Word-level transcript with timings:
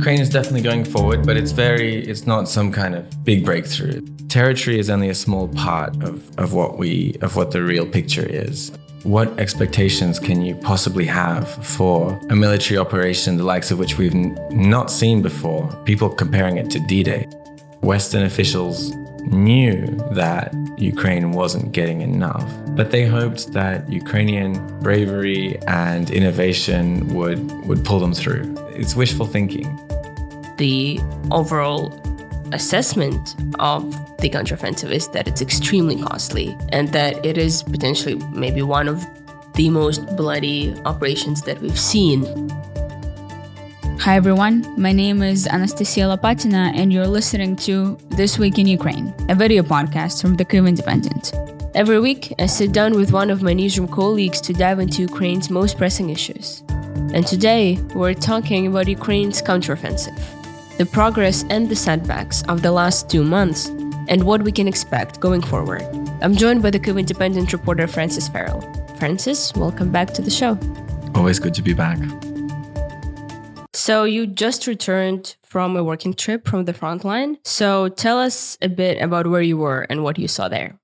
Ukraine 0.00 0.20
is 0.20 0.30
definitely 0.30 0.62
going 0.62 0.84
forward, 0.84 1.26
but 1.26 1.36
it's 1.36 1.52
very, 1.52 2.02
it's 2.04 2.26
not 2.26 2.48
some 2.48 2.72
kind 2.72 2.94
of 2.94 3.24
big 3.24 3.44
breakthrough. 3.44 4.00
Territory 4.28 4.78
is 4.78 4.88
only 4.88 5.08
a 5.08 5.14
small 5.14 5.48
part 5.48 5.94
of, 6.02 6.30
of 6.38 6.54
what 6.54 6.78
we, 6.78 7.16
of 7.20 7.36
what 7.36 7.50
the 7.50 7.62
real 7.62 7.86
picture 7.86 8.26
is. 8.26 8.72
What 9.02 9.38
expectations 9.38 10.18
can 10.18 10.42
you 10.42 10.54
possibly 10.54 11.06
have 11.06 11.48
for 11.64 12.18
a 12.30 12.36
military 12.36 12.78
operation 12.78 13.36
the 13.36 13.44
likes 13.44 13.70
of 13.70 13.78
which 13.78 13.98
we've 13.98 14.14
n- 14.14 14.38
not 14.50 14.90
seen 14.90 15.22
before? 15.22 15.68
People 15.84 16.08
comparing 16.08 16.56
it 16.56 16.70
to 16.70 16.80
D 16.80 17.02
Day. 17.02 17.26
Western 17.80 18.24
officials 18.24 18.92
knew 19.30 19.86
that 20.12 20.54
Ukraine 20.76 21.32
wasn't 21.32 21.72
getting 21.72 22.00
enough, 22.00 22.48
but 22.68 22.90
they 22.90 23.06
hoped 23.06 23.52
that 23.52 23.90
Ukrainian 23.90 24.52
bravery 24.80 25.58
and 25.66 26.10
innovation 26.10 27.14
would, 27.14 27.40
would 27.66 27.84
pull 27.84 28.00
them 28.00 28.14
through. 28.14 28.54
It's 28.70 28.94
wishful 28.94 29.26
thinking 29.26 29.78
the 30.60 31.00
overall 31.30 31.90
assessment 32.52 33.34
of 33.58 33.82
the 34.18 34.28
counteroffensive 34.28 34.90
is 34.90 35.08
that 35.08 35.26
it's 35.26 35.40
extremely 35.40 35.96
costly 35.96 36.54
and 36.68 36.92
that 36.92 37.24
it 37.24 37.38
is 37.38 37.62
potentially 37.62 38.16
maybe 38.34 38.60
one 38.60 38.86
of 38.86 39.02
the 39.54 39.70
most 39.70 40.04
bloody 40.16 40.74
operations 40.84 41.40
that 41.42 41.58
we've 41.62 41.80
seen. 41.80 42.22
Hi 44.04 44.16
everyone, 44.16 44.64
my 44.80 44.92
name 44.92 45.22
is 45.22 45.46
Anastasiia 45.46 46.16
Lapatina 46.16 46.72
and 46.74 46.90
you're 46.90 47.06
listening 47.06 47.54
to 47.56 47.98
This 48.08 48.38
Week 48.38 48.58
in 48.58 48.66
Ukraine, 48.66 49.12
a 49.28 49.34
video 49.34 49.62
podcast 49.62 50.22
from 50.22 50.36
the 50.36 50.44
Kyiv 50.44 50.66
Independent. 50.66 51.34
Every 51.74 52.00
week, 52.00 52.32
I 52.38 52.46
sit 52.46 52.72
down 52.72 52.94
with 52.94 53.12
one 53.12 53.28
of 53.28 53.42
my 53.42 53.52
newsroom 53.52 53.88
colleagues 53.88 54.40
to 54.40 54.54
dive 54.54 54.78
into 54.80 55.02
Ukraine's 55.02 55.50
most 55.50 55.76
pressing 55.76 56.08
issues. 56.08 56.62
And 57.12 57.26
today, 57.26 57.78
we're 57.94 58.14
talking 58.14 58.68
about 58.68 58.88
Ukraine's 58.88 59.42
counteroffensive 59.42 60.18
the 60.78 60.86
progress 60.86 61.44
and 61.50 61.68
the 61.68 61.76
setbacks 61.76 62.42
of 62.44 62.62
the 62.62 62.72
last 62.72 63.10
two 63.10 63.22
months, 63.22 63.66
and 64.08 64.24
what 64.24 64.42
we 64.42 64.50
can 64.50 64.66
expect 64.66 65.20
going 65.20 65.42
forward. 65.42 65.82
I'm 66.22 66.34
joined 66.34 66.62
by 66.62 66.70
the 66.70 66.80
Kyiv 66.80 66.98
Independent 66.98 67.52
reporter 67.52 67.86
Francis 67.86 68.28
Farrell. 68.28 68.62
Francis, 68.98 69.52
welcome 69.54 69.92
back 69.92 70.14
to 70.14 70.22
the 70.22 70.30
show. 70.30 70.58
Always 71.14 71.38
good 71.38 71.52
to 71.52 71.60
be 71.60 71.74
back. 71.74 71.98
So, 73.80 74.04
you 74.04 74.26
just 74.26 74.66
returned 74.66 75.36
from 75.42 75.74
a 75.74 75.82
working 75.82 76.12
trip 76.12 76.46
from 76.46 76.66
the 76.66 76.74
front 76.74 77.02
line. 77.02 77.38
So, 77.44 77.88
tell 77.88 78.18
us 78.18 78.58
a 78.60 78.68
bit 78.68 79.00
about 79.00 79.26
where 79.26 79.40
you 79.40 79.56
were 79.56 79.86
and 79.88 80.04
what 80.04 80.18
you 80.18 80.28
saw 80.28 80.48
there. 80.50 80.78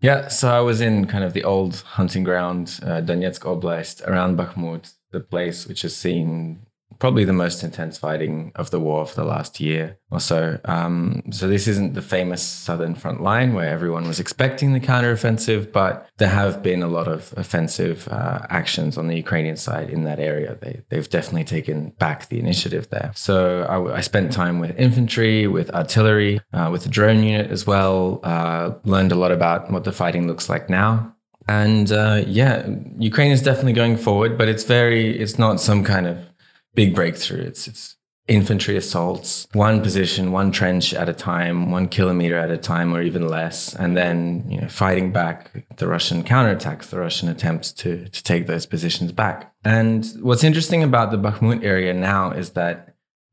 Yeah, 0.00 0.28
so 0.28 0.48
I 0.48 0.60
was 0.60 0.80
in 0.80 1.06
kind 1.06 1.22
of 1.22 1.34
the 1.34 1.44
old 1.44 1.76
hunting 1.80 2.24
ground, 2.24 2.80
uh, 2.82 3.02
Donetsk 3.02 3.42
Oblast, 3.44 4.08
around 4.08 4.38
Bakhmut, 4.38 4.94
the 5.10 5.20
place 5.20 5.66
which 5.66 5.82
has 5.82 5.94
seen 5.94 6.64
probably 7.00 7.24
the 7.24 7.32
most 7.32 7.64
intense 7.64 7.98
fighting 7.98 8.52
of 8.54 8.70
the 8.70 8.78
war 8.78 9.06
for 9.06 9.16
the 9.16 9.24
last 9.24 9.58
year 9.58 9.98
or 10.10 10.20
so. 10.20 10.60
Um, 10.66 11.22
so 11.30 11.48
this 11.48 11.66
isn't 11.66 11.94
the 11.94 12.02
famous 12.02 12.42
southern 12.42 12.94
front 12.94 13.22
line 13.22 13.54
where 13.54 13.68
everyone 13.68 14.06
was 14.06 14.20
expecting 14.20 14.74
the 14.74 14.80
counteroffensive, 14.80 15.72
but 15.72 16.08
there 16.18 16.28
have 16.28 16.62
been 16.62 16.82
a 16.82 16.88
lot 16.88 17.08
of 17.08 17.32
offensive 17.36 18.06
uh, 18.08 18.40
actions 18.50 18.98
on 18.98 19.08
the 19.08 19.16
Ukrainian 19.16 19.56
side 19.56 19.88
in 19.88 20.04
that 20.04 20.20
area. 20.20 20.58
They, 20.60 20.82
they've 20.90 21.08
definitely 21.08 21.44
taken 21.44 21.90
back 21.98 22.28
the 22.28 22.38
initiative 22.38 22.90
there. 22.90 23.10
So 23.14 23.62
I, 23.62 23.96
I 23.96 24.00
spent 24.02 24.30
time 24.32 24.60
with 24.60 24.78
infantry, 24.78 25.46
with 25.46 25.70
artillery, 25.70 26.40
uh, 26.52 26.68
with 26.70 26.82
the 26.82 26.90
drone 26.90 27.22
unit 27.22 27.50
as 27.50 27.66
well. 27.66 28.20
Uh, 28.22 28.72
learned 28.84 29.12
a 29.12 29.16
lot 29.16 29.32
about 29.32 29.70
what 29.72 29.84
the 29.84 29.92
fighting 29.92 30.26
looks 30.26 30.50
like 30.50 30.68
now. 30.68 31.16
And 31.48 31.90
uh, 31.90 32.22
yeah, 32.26 32.68
Ukraine 32.98 33.32
is 33.32 33.42
definitely 33.42 33.72
going 33.72 33.96
forward, 33.96 34.36
but 34.36 34.48
it's 34.48 34.64
very, 34.64 35.18
it's 35.18 35.38
not 35.38 35.60
some 35.60 35.82
kind 35.82 36.06
of 36.06 36.29
big 36.74 36.94
breakthrough. 36.94 37.42
It's 37.42 37.66
it's 37.68 37.96
infantry 38.30 38.76
assaults, 38.76 39.48
one 39.52 39.82
position, 39.82 40.30
one 40.30 40.52
trench 40.52 40.94
at 40.94 41.08
a 41.08 41.12
time, 41.12 41.72
one 41.72 41.88
kilometer 41.88 42.38
at 42.38 42.50
a 42.50 42.56
time, 42.56 42.94
or 42.94 43.02
even 43.02 43.28
less, 43.28 43.74
and 43.74 43.96
then 43.96 44.44
you 44.48 44.60
know 44.60 44.68
fighting 44.68 45.12
back 45.12 45.66
the 45.76 45.88
Russian 45.88 46.22
counterattacks, 46.22 46.86
the 46.86 47.00
Russian 47.00 47.28
attempts 47.28 47.72
to 47.72 48.08
to 48.08 48.22
take 48.22 48.46
those 48.46 48.66
positions 48.66 49.12
back. 49.12 49.52
And 49.64 50.06
what's 50.22 50.44
interesting 50.44 50.82
about 50.82 51.10
the 51.10 51.18
Bakhmut 51.18 51.64
area 51.64 51.92
now 51.92 52.30
is 52.30 52.50
that. 52.50 52.86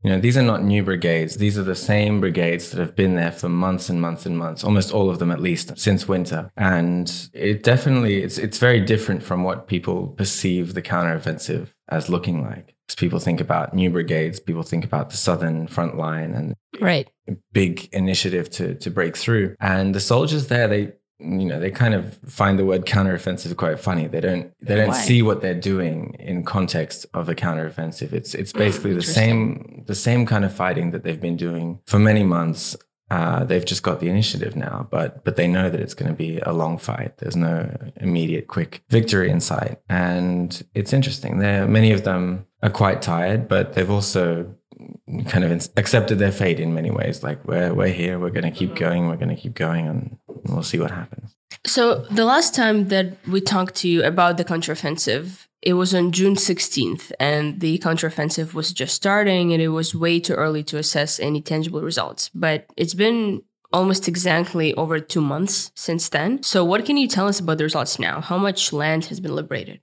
You 0.03 0.11
know, 0.11 0.21
these 0.21 0.37
are 0.37 0.43
not 0.43 0.63
new 0.63 0.83
brigades. 0.83 1.37
These 1.37 1.57
are 1.57 1.63
the 1.63 1.75
same 1.75 2.21
brigades 2.21 2.69
that 2.69 2.79
have 2.79 2.95
been 2.95 3.15
there 3.15 3.31
for 3.31 3.49
months 3.49 3.89
and 3.89 3.99
months 3.99 4.27
and 4.27 4.37
months, 4.37 4.63
almost 4.63 4.93
all 4.93 5.09
of 5.09 5.17
them 5.17 5.31
at 5.31 5.41
least 5.41 5.77
since 5.77 6.07
winter. 6.07 6.51
And 6.55 7.11
it 7.33 7.63
definitely 7.63 8.21
it's 8.21 8.37
it's 8.37 8.59
very 8.59 8.79
different 8.79 9.23
from 9.23 9.43
what 9.43 9.67
people 9.67 10.09
perceive 10.09 10.75
the 10.75 10.83
counteroffensive 10.83 11.69
as 11.89 12.09
looking 12.09 12.43
like 12.43 12.76
people 12.95 13.19
think 13.19 13.41
about 13.41 13.73
new 13.73 13.89
brigades, 13.89 14.39
people 14.39 14.63
think 14.63 14.85
about 14.85 15.09
the 15.09 15.17
southern 15.17 15.67
front 15.67 15.97
line 15.97 16.33
and 16.33 16.55
right 16.79 17.09
big 17.51 17.89
initiative 17.91 18.49
to 18.51 18.75
to 18.75 18.89
break 18.89 19.17
through. 19.17 19.55
And 19.59 19.93
the 19.93 19.99
soldiers 19.99 20.47
there, 20.47 20.67
they 20.67 20.93
you 21.19 21.45
know 21.45 21.59
they 21.59 21.71
kind 21.71 21.93
of 21.93 22.17
find 22.27 22.59
the 22.59 22.65
word 22.65 22.85
counteroffensive 22.85 23.55
quite 23.57 23.79
funny. 23.79 24.07
They 24.07 24.21
don't 24.21 24.51
they 24.61 24.75
don't 24.75 24.89
Why? 24.89 25.01
see 25.01 25.21
what 25.21 25.41
they're 25.41 25.55
doing 25.55 26.15
in 26.19 26.43
context 26.43 27.05
of 27.13 27.27
a 27.29 27.35
counteroffensive. 27.35 28.13
It's 28.13 28.35
it's 28.35 28.53
basically 28.53 28.93
the 28.93 29.01
same 29.01 29.83
the 29.87 29.95
same 29.95 30.25
kind 30.25 30.45
of 30.45 30.53
fighting 30.53 30.91
that 30.91 31.03
they've 31.03 31.19
been 31.19 31.37
doing 31.37 31.79
for 31.87 31.99
many 31.99 32.23
months 32.23 32.75
uh, 33.09 33.45
they've 33.45 33.65
just 33.65 33.83
got 33.83 33.99
the 33.99 34.09
initiative 34.09 34.55
now, 34.55 34.87
but 34.91 35.23
but 35.23 35.37
they 35.37 35.47
know 35.47 35.69
that 35.69 35.79
it's 35.79 35.93
going 35.93 36.11
to 36.11 36.17
be 36.17 36.39
a 36.39 36.51
long 36.51 36.77
fight. 36.77 37.17
There's 37.17 37.37
no 37.37 37.73
immediate 37.97 38.47
quick 38.47 38.83
victory 38.89 39.29
in 39.29 39.39
sight, 39.39 39.79
and 39.87 40.61
it's 40.73 40.91
interesting. 40.91 41.39
There, 41.39 41.67
many 41.67 41.91
of 41.91 42.03
them 42.03 42.45
are 42.61 42.69
quite 42.69 43.01
tired, 43.01 43.47
but 43.47 43.73
they've 43.73 43.89
also 43.89 44.53
kind 45.27 45.43
of 45.43 45.69
accepted 45.77 46.19
their 46.19 46.31
fate 46.31 46.59
in 46.59 46.73
many 46.73 46.91
ways. 46.91 47.23
Like 47.23 47.43
we're 47.45 47.73
we're 47.73 47.87
here, 47.87 48.19
we're 48.19 48.29
going 48.29 48.51
to 48.51 48.51
keep 48.51 48.69
mm-hmm. 48.69 48.79
going, 48.79 49.07
we're 49.07 49.17
going 49.17 49.35
to 49.35 49.41
keep 49.41 49.53
going, 49.53 49.87
and 49.87 50.17
we'll 50.45 50.63
see 50.63 50.79
what 50.79 50.91
happens. 50.91 51.35
So 51.65 51.95
the 52.11 52.25
last 52.25 52.53
time 52.53 52.87
that 52.89 53.17
we 53.27 53.41
talked 53.41 53.75
to 53.75 53.87
you 53.87 54.03
about 54.03 54.37
the 54.37 54.45
counteroffensive, 54.45 55.47
it 55.61 55.73
was 55.73 55.93
on 55.93 56.11
June 56.11 56.35
16th, 56.35 57.11
and 57.19 57.59
the 57.59 57.79
counteroffensive 57.79 58.53
was 58.53 58.71
just 58.71 58.95
starting, 58.95 59.53
and 59.53 59.61
it 59.61 59.69
was 59.69 59.95
way 59.95 60.19
too 60.19 60.33
early 60.33 60.63
to 60.63 60.77
assess 60.77 61.19
any 61.19 61.41
tangible 61.41 61.81
results. 61.81 62.29
But 62.33 62.67
it's 62.77 62.93
been 62.93 63.41
almost 63.73 64.07
exactly 64.07 64.73
over 64.75 64.99
two 64.99 65.21
months 65.21 65.71
since 65.75 66.09
then. 66.09 66.43
So, 66.43 66.63
what 66.63 66.85
can 66.85 66.97
you 66.97 67.07
tell 67.07 67.27
us 67.27 67.39
about 67.39 67.57
the 67.57 67.63
results 67.63 67.99
now? 67.99 68.21
How 68.21 68.37
much 68.37 68.71
land 68.71 69.05
has 69.05 69.19
been 69.19 69.35
liberated? 69.35 69.81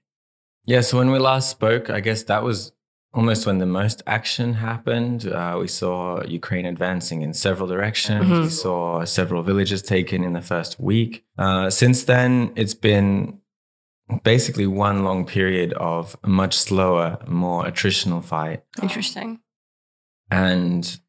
Yeah, 0.66 0.80
so 0.80 0.96
when 0.96 1.10
we 1.10 1.18
last 1.18 1.50
spoke, 1.50 1.90
I 1.90 2.00
guess 2.00 2.22
that 2.24 2.42
was 2.42 2.72
almost 3.14 3.46
when 3.46 3.58
the 3.58 3.66
most 3.66 4.02
action 4.06 4.54
happened. 4.54 5.26
Uh, 5.26 5.56
we 5.60 5.68
saw 5.68 6.22
Ukraine 6.24 6.66
advancing 6.66 7.22
in 7.22 7.32
several 7.32 7.68
directions. 7.68 8.26
Mm-hmm. 8.26 8.42
We 8.42 8.48
saw 8.50 9.04
several 9.04 9.42
villages 9.42 9.82
taken 9.82 10.24
in 10.24 10.32
the 10.32 10.42
first 10.42 10.80
week. 10.80 11.24
Uh, 11.38 11.70
since 11.70 12.04
then, 12.04 12.52
it's 12.56 12.74
been 12.74 13.38
basically 14.22 14.66
one 14.66 15.04
long 15.04 15.24
period 15.24 15.72
of 15.74 16.16
a 16.24 16.28
much 16.28 16.54
slower, 16.54 17.18
more 17.26 17.64
attritional 17.64 18.22
fight. 18.22 18.62
Interesting. 18.82 19.40
And 20.30 21.00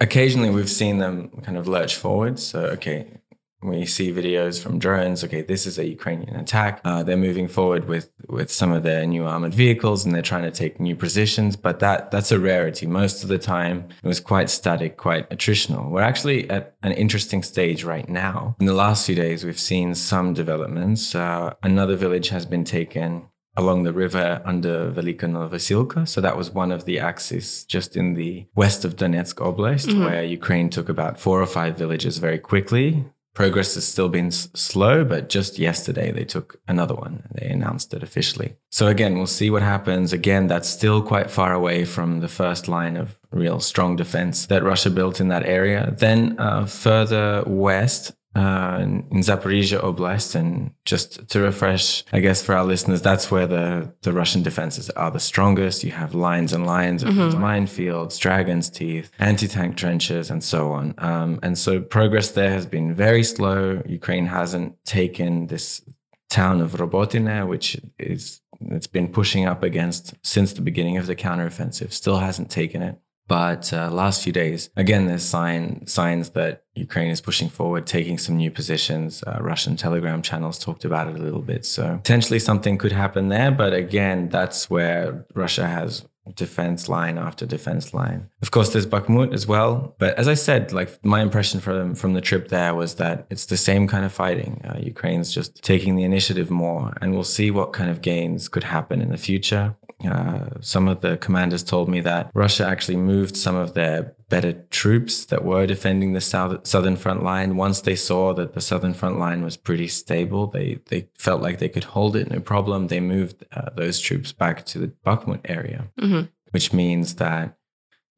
occasionally 0.00 0.50
we've 0.50 0.70
seen 0.70 0.98
them 0.98 1.28
kind 1.42 1.56
of 1.56 1.68
lurch 1.68 1.94
forward. 1.94 2.38
So, 2.38 2.64
okay, 2.76 3.19
we 3.62 3.84
see 3.84 4.12
videos 4.12 4.62
from 4.62 4.78
drones. 4.78 5.22
Okay, 5.22 5.42
this 5.42 5.66
is 5.66 5.78
a 5.78 5.86
Ukrainian 5.86 6.36
attack. 6.36 6.80
Uh, 6.84 7.02
they're 7.02 7.16
moving 7.16 7.48
forward 7.48 7.86
with 7.88 8.10
with 8.28 8.50
some 8.50 8.72
of 8.72 8.82
their 8.82 9.06
new 9.06 9.24
armored 9.26 9.54
vehicles, 9.54 10.04
and 10.04 10.14
they're 10.14 10.22
trying 10.22 10.44
to 10.44 10.50
take 10.50 10.80
new 10.80 10.96
positions. 10.96 11.56
But 11.56 11.80
that 11.80 12.10
that's 12.10 12.32
a 12.32 12.38
rarity. 12.38 12.86
Most 12.86 13.22
of 13.22 13.28
the 13.28 13.38
time, 13.38 13.88
it 14.02 14.06
was 14.06 14.20
quite 14.20 14.48
static, 14.48 14.96
quite 14.96 15.28
attritional. 15.30 15.90
We're 15.90 16.02
actually 16.02 16.48
at 16.48 16.74
an 16.82 16.92
interesting 16.92 17.42
stage 17.42 17.84
right 17.84 18.08
now. 18.08 18.56
In 18.60 18.66
the 18.66 18.74
last 18.74 19.06
few 19.06 19.14
days, 19.14 19.44
we've 19.44 19.60
seen 19.60 19.94
some 19.94 20.32
developments. 20.32 21.14
Uh, 21.14 21.54
another 21.62 21.96
village 21.96 22.30
has 22.30 22.46
been 22.46 22.64
taken 22.64 23.26
along 23.56 23.82
the 23.82 23.92
river 23.92 24.40
under 24.44 24.90
Velyka 24.90 25.26
Novosilka. 25.26 26.08
So 26.08 26.20
that 26.20 26.36
was 26.36 26.50
one 26.50 26.72
of 26.72 26.84
the 26.84 26.98
axes 26.98 27.64
just 27.64 27.96
in 27.96 28.14
the 28.14 28.46
west 28.54 28.84
of 28.84 28.96
Donetsk 28.96 29.34
Oblast, 29.34 29.88
mm-hmm. 29.88 30.04
where 30.04 30.22
Ukraine 30.22 30.70
took 30.70 30.88
about 30.88 31.20
four 31.20 31.42
or 31.42 31.46
five 31.46 31.76
villages 31.76 32.18
very 32.18 32.38
quickly 32.38 33.04
progress 33.34 33.74
has 33.74 33.86
still 33.86 34.08
been 34.08 34.26
s- 34.28 34.48
slow, 34.54 35.04
but 35.04 35.28
just 35.28 35.58
yesterday 35.58 36.10
they 36.12 36.24
took 36.24 36.60
another 36.68 36.94
one. 36.94 37.22
They 37.34 37.46
announced 37.48 37.94
it 37.94 38.02
officially. 38.02 38.56
So 38.70 38.86
again, 38.88 39.16
we'll 39.16 39.26
see 39.26 39.50
what 39.50 39.62
happens. 39.62 40.12
Again, 40.12 40.46
that's 40.46 40.68
still 40.68 41.02
quite 41.02 41.30
far 41.30 41.52
away 41.52 41.84
from 41.84 42.20
the 42.20 42.28
first 42.28 42.68
line 42.68 42.96
of 42.96 43.16
real 43.32 43.60
strong 43.60 43.96
defense 43.96 44.46
that 44.46 44.62
Russia 44.64 44.90
built 44.90 45.20
in 45.20 45.28
that 45.28 45.44
area. 45.46 45.94
Then 45.96 46.36
uh, 46.38 46.66
further 46.66 47.44
west, 47.46 48.12
uh, 48.34 48.78
in, 48.80 49.04
Zaporizhia 49.22 49.82
Oblast. 49.82 50.34
And 50.34 50.72
just 50.84 51.28
to 51.28 51.40
refresh, 51.40 52.04
I 52.12 52.20
guess 52.20 52.42
for 52.42 52.54
our 52.54 52.64
listeners, 52.64 53.02
that's 53.02 53.30
where 53.30 53.46
the, 53.46 53.92
the 54.02 54.12
Russian 54.12 54.42
defenses 54.42 54.90
are 54.90 55.10
the 55.10 55.20
strongest. 55.20 55.84
You 55.84 55.92
have 55.92 56.14
lines 56.14 56.52
and 56.52 56.66
lines 56.66 57.02
of 57.02 57.10
mm-hmm. 57.10 57.42
minefields, 57.42 58.18
dragon's 58.18 58.70
teeth, 58.70 59.10
anti 59.18 59.48
tank 59.48 59.76
trenches, 59.76 60.30
and 60.30 60.42
so 60.42 60.72
on. 60.72 60.94
Um, 60.98 61.40
and 61.42 61.58
so 61.58 61.80
progress 61.80 62.30
there 62.30 62.50
has 62.50 62.66
been 62.66 62.94
very 62.94 63.24
slow. 63.24 63.82
Ukraine 63.86 64.26
hasn't 64.26 64.76
taken 64.84 65.48
this 65.48 65.82
town 66.28 66.60
of 66.60 66.72
Robotyne, 66.72 67.48
which 67.48 67.80
is 67.98 68.40
it's 68.60 68.86
been 68.86 69.08
pushing 69.08 69.46
up 69.46 69.62
against 69.62 70.14
since 70.22 70.52
the 70.52 70.60
beginning 70.60 70.98
of 70.98 71.06
the 71.06 71.16
counteroffensive. 71.16 71.92
Still 71.92 72.18
hasn't 72.18 72.50
taken 72.50 72.82
it. 72.82 72.98
But 73.30 73.72
uh, 73.72 73.92
last 73.92 74.24
few 74.24 74.32
days, 74.32 74.70
again, 74.76 75.06
there's 75.06 75.22
sign 75.22 75.86
signs 75.86 76.30
that 76.30 76.64
Ukraine 76.74 77.10
is 77.10 77.20
pushing 77.20 77.48
forward, 77.48 77.86
taking 77.86 78.18
some 78.18 78.36
new 78.36 78.50
positions. 78.50 79.22
Uh, 79.24 79.38
Russian 79.40 79.76
Telegram 79.76 80.20
channels 80.20 80.58
talked 80.58 80.84
about 80.84 81.06
it 81.06 81.14
a 81.14 81.22
little 81.22 81.40
bit, 81.40 81.64
so 81.64 81.98
potentially 81.98 82.40
something 82.40 82.76
could 82.76 82.90
happen 82.90 83.28
there. 83.28 83.52
But 83.52 83.72
again, 83.72 84.30
that's 84.30 84.68
where 84.68 85.24
Russia 85.32 85.68
has 85.68 86.04
defense 86.34 86.88
line 86.88 87.18
after 87.18 87.46
defense 87.46 87.94
line. 87.94 88.28
Of 88.42 88.50
course, 88.50 88.72
there's 88.72 88.86
Bakhmut 88.86 89.32
as 89.32 89.46
well. 89.46 89.94
But 89.98 90.16
as 90.18 90.28
I 90.28 90.34
said, 90.34 90.72
like 90.72 91.04
my 91.04 91.20
impression 91.22 91.60
from 91.60 91.94
from 91.94 92.14
the 92.14 92.20
trip 92.20 92.48
there 92.48 92.74
was 92.74 92.96
that 92.96 93.26
it's 93.30 93.46
the 93.46 93.56
same 93.56 93.86
kind 93.86 94.04
of 94.04 94.12
fighting. 94.12 94.60
Uh, 94.64 94.78
Ukraine's 94.80 95.32
just 95.32 95.62
taking 95.62 95.96
the 95.96 96.04
initiative 96.04 96.50
more, 96.50 96.96
and 97.00 97.12
we'll 97.12 97.24
see 97.24 97.50
what 97.50 97.72
kind 97.72 97.90
of 97.90 98.02
gains 98.02 98.48
could 98.48 98.64
happen 98.64 99.00
in 99.00 99.10
the 99.10 99.16
future. 99.16 99.76
Uh, 100.06 100.60
some 100.60 100.88
of 100.88 101.00
the 101.00 101.16
commanders 101.18 101.62
told 101.62 101.88
me 101.88 102.00
that 102.00 102.30
Russia 102.34 102.66
actually 102.66 102.96
moved 102.96 103.36
some 103.36 103.56
of 103.56 103.74
their 103.74 104.14
better 104.28 104.52
troops 104.70 105.24
that 105.26 105.44
were 105.44 105.66
defending 105.66 106.12
the 106.12 106.20
south, 106.20 106.66
southern 106.66 106.96
front 106.96 107.22
line. 107.22 107.56
Once 107.56 107.80
they 107.82 107.96
saw 107.96 108.32
that 108.34 108.54
the 108.54 108.60
southern 108.60 108.94
front 108.94 109.18
line 109.18 109.42
was 109.42 109.56
pretty 109.56 109.88
stable, 109.88 110.46
they 110.46 110.78
they 110.86 111.08
felt 111.16 111.42
like 111.42 111.58
they 111.58 111.68
could 111.68 111.84
hold 111.84 112.16
it 112.16 112.30
no 112.30 112.40
problem. 112.40 112.86
They 112.86 113.00
moved 113.00 113.44
uh, 113.52 113.70
those 113.76 114.00
troops 114.00 114.32
back 114.32 114.64
to 114.66 114.78
the 114.78 114.92
Bakhmut 115.04 115.40
area, 115.44 115.88
mm-hmm. 115.98 116.26
which 116.50 116.72
means 116.72 117.16
that 117.16 117.56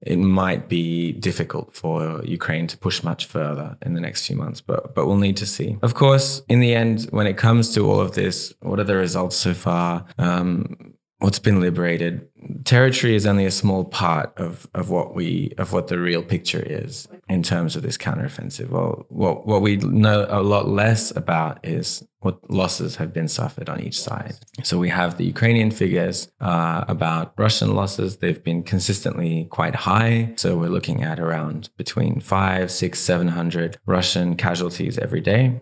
it 0.03 0.17
might 0.19 0.69
be 0.69 1.13
difficult 1.13 1.73
for 1.75 2.23
Ukraine 2.25 2.67
to 2.67 2.77
push 2.77 3.05
much 3.05 3.27
further 3.27 3.77
in 3.83 3.95
the 3.95 4.01
next 4.01 4.27
few 4.27 4.37
months, 4.37 4.61
but 4.61 4.95
but 4.95 5.07
we'll 5.07 5.17
need 5.17 5.37
to 5.39 5.47
see. 5.47 5.79
Of 5.83 5.95
course, 5.95 6.43
in 6.49 6.61
the 6.61 6.75
end, 6.75 7.05
when 7.11 7.27
it 7.27 7.37
comes 7.37 7.73
to 7.75 7.89
all 7.89 8.01
of 8.01 8.13
this, 8.13 8.53
what 8.61 8.81
are 8.81 8.85
the 8.85 8.97
results 8.97 9.37
so 9.37 9.55
far? 9.55 10.05
Um, 10.19 10.92
what's 11.23 11.39
been 11.39 11.61
liberated. 11.61 12.29
Territory 12.65 13.15
is 13.15 13.27
only 13.27 13.47
a 13.47 13.51
small 13.51 13.85
part 13.85 14.33
of, 14.37 14.69
of 14.75 14.91
what 14.91 15.15
we 15.15 15.55
of 15.59 15.73
what 15.73 15.89
the 15.89 15.99
real 15.99 16.23
picture 16.23 16.63
is 16.65 17.09
in 17.29 17.43
terms 17.43 17.77
of 17.77 17.83
this 17.83 17.97
counteroffensive. 17.97 18.71
Well 18.71 19.07
what, 19.09 19.47
what 19.47 19.63
we 19.63 19.77
know 19.77 20.27
a 20.29 20.43
lot 20.43 20.69
less 20.69 21.15
about 21.17 21.65
is 21.65 22.05
what 22.19 22.39
losses 22.51 22.97
have 22.97 23.13
been 23.13 23.29
suffered 23.29 23.69
on 23.69 23.81
each 23.81 24.01
side. 24.01 24.35
So 24.63 24.79
we 24.79 24.89
have 24.89 25.17
the 25.17 25.25
ukrainian 25.25 25.71
figures 25.71 26.31
uh, 26.41 26.85
about 26.89 27.33
russian 27.37 27.75
losses. 27.75 28.17
They've 28.17 28.43
been 28.43 28.63
consistently 28.63 29.47
quite 29.51 29.75
high. 29.75 30.35
So 30.37 30.57
we're 30.57 30.69
looking 30.69 31.03
at 31.03 31.21
around 31.21 31.71
between 31.77 32.21
five 32.21 32.71
six 32.71 32.99
seven 32.99 33.29
hundred 33.29 33.79
russian 33.87 34.37
casualties 34.37 34.99
every 34.99 35.21
day 35.21 35.61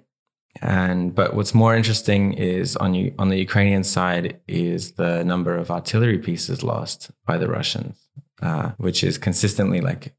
and 0.60 1.14
but 1.14 1.34
what's 1.34 1.54
more 1.54 1.76
interesting 1.76 2.32
is 2.32 2.76
on 2.76 2.94
you 2.94 3.14
on 3.18 3.28
the 3.28 3.38
Ukrainian 3.38 3.84
side 3.84 4.40
is 4.48 4.92
the 4.92 5.24
number 5.24 5.56
of 5.56 5.70
artillery 5.70 6.18
pieces 6.18 6.62
lost 6.62 7.10
by 7.26 7.38
the 7.38 7.48
Russians, 7.48 8.08
uh, 8.42 8.72
which 8.78 9.04
is 9.04 9.16
consistently 9.16 9.80
like 9.80 10.12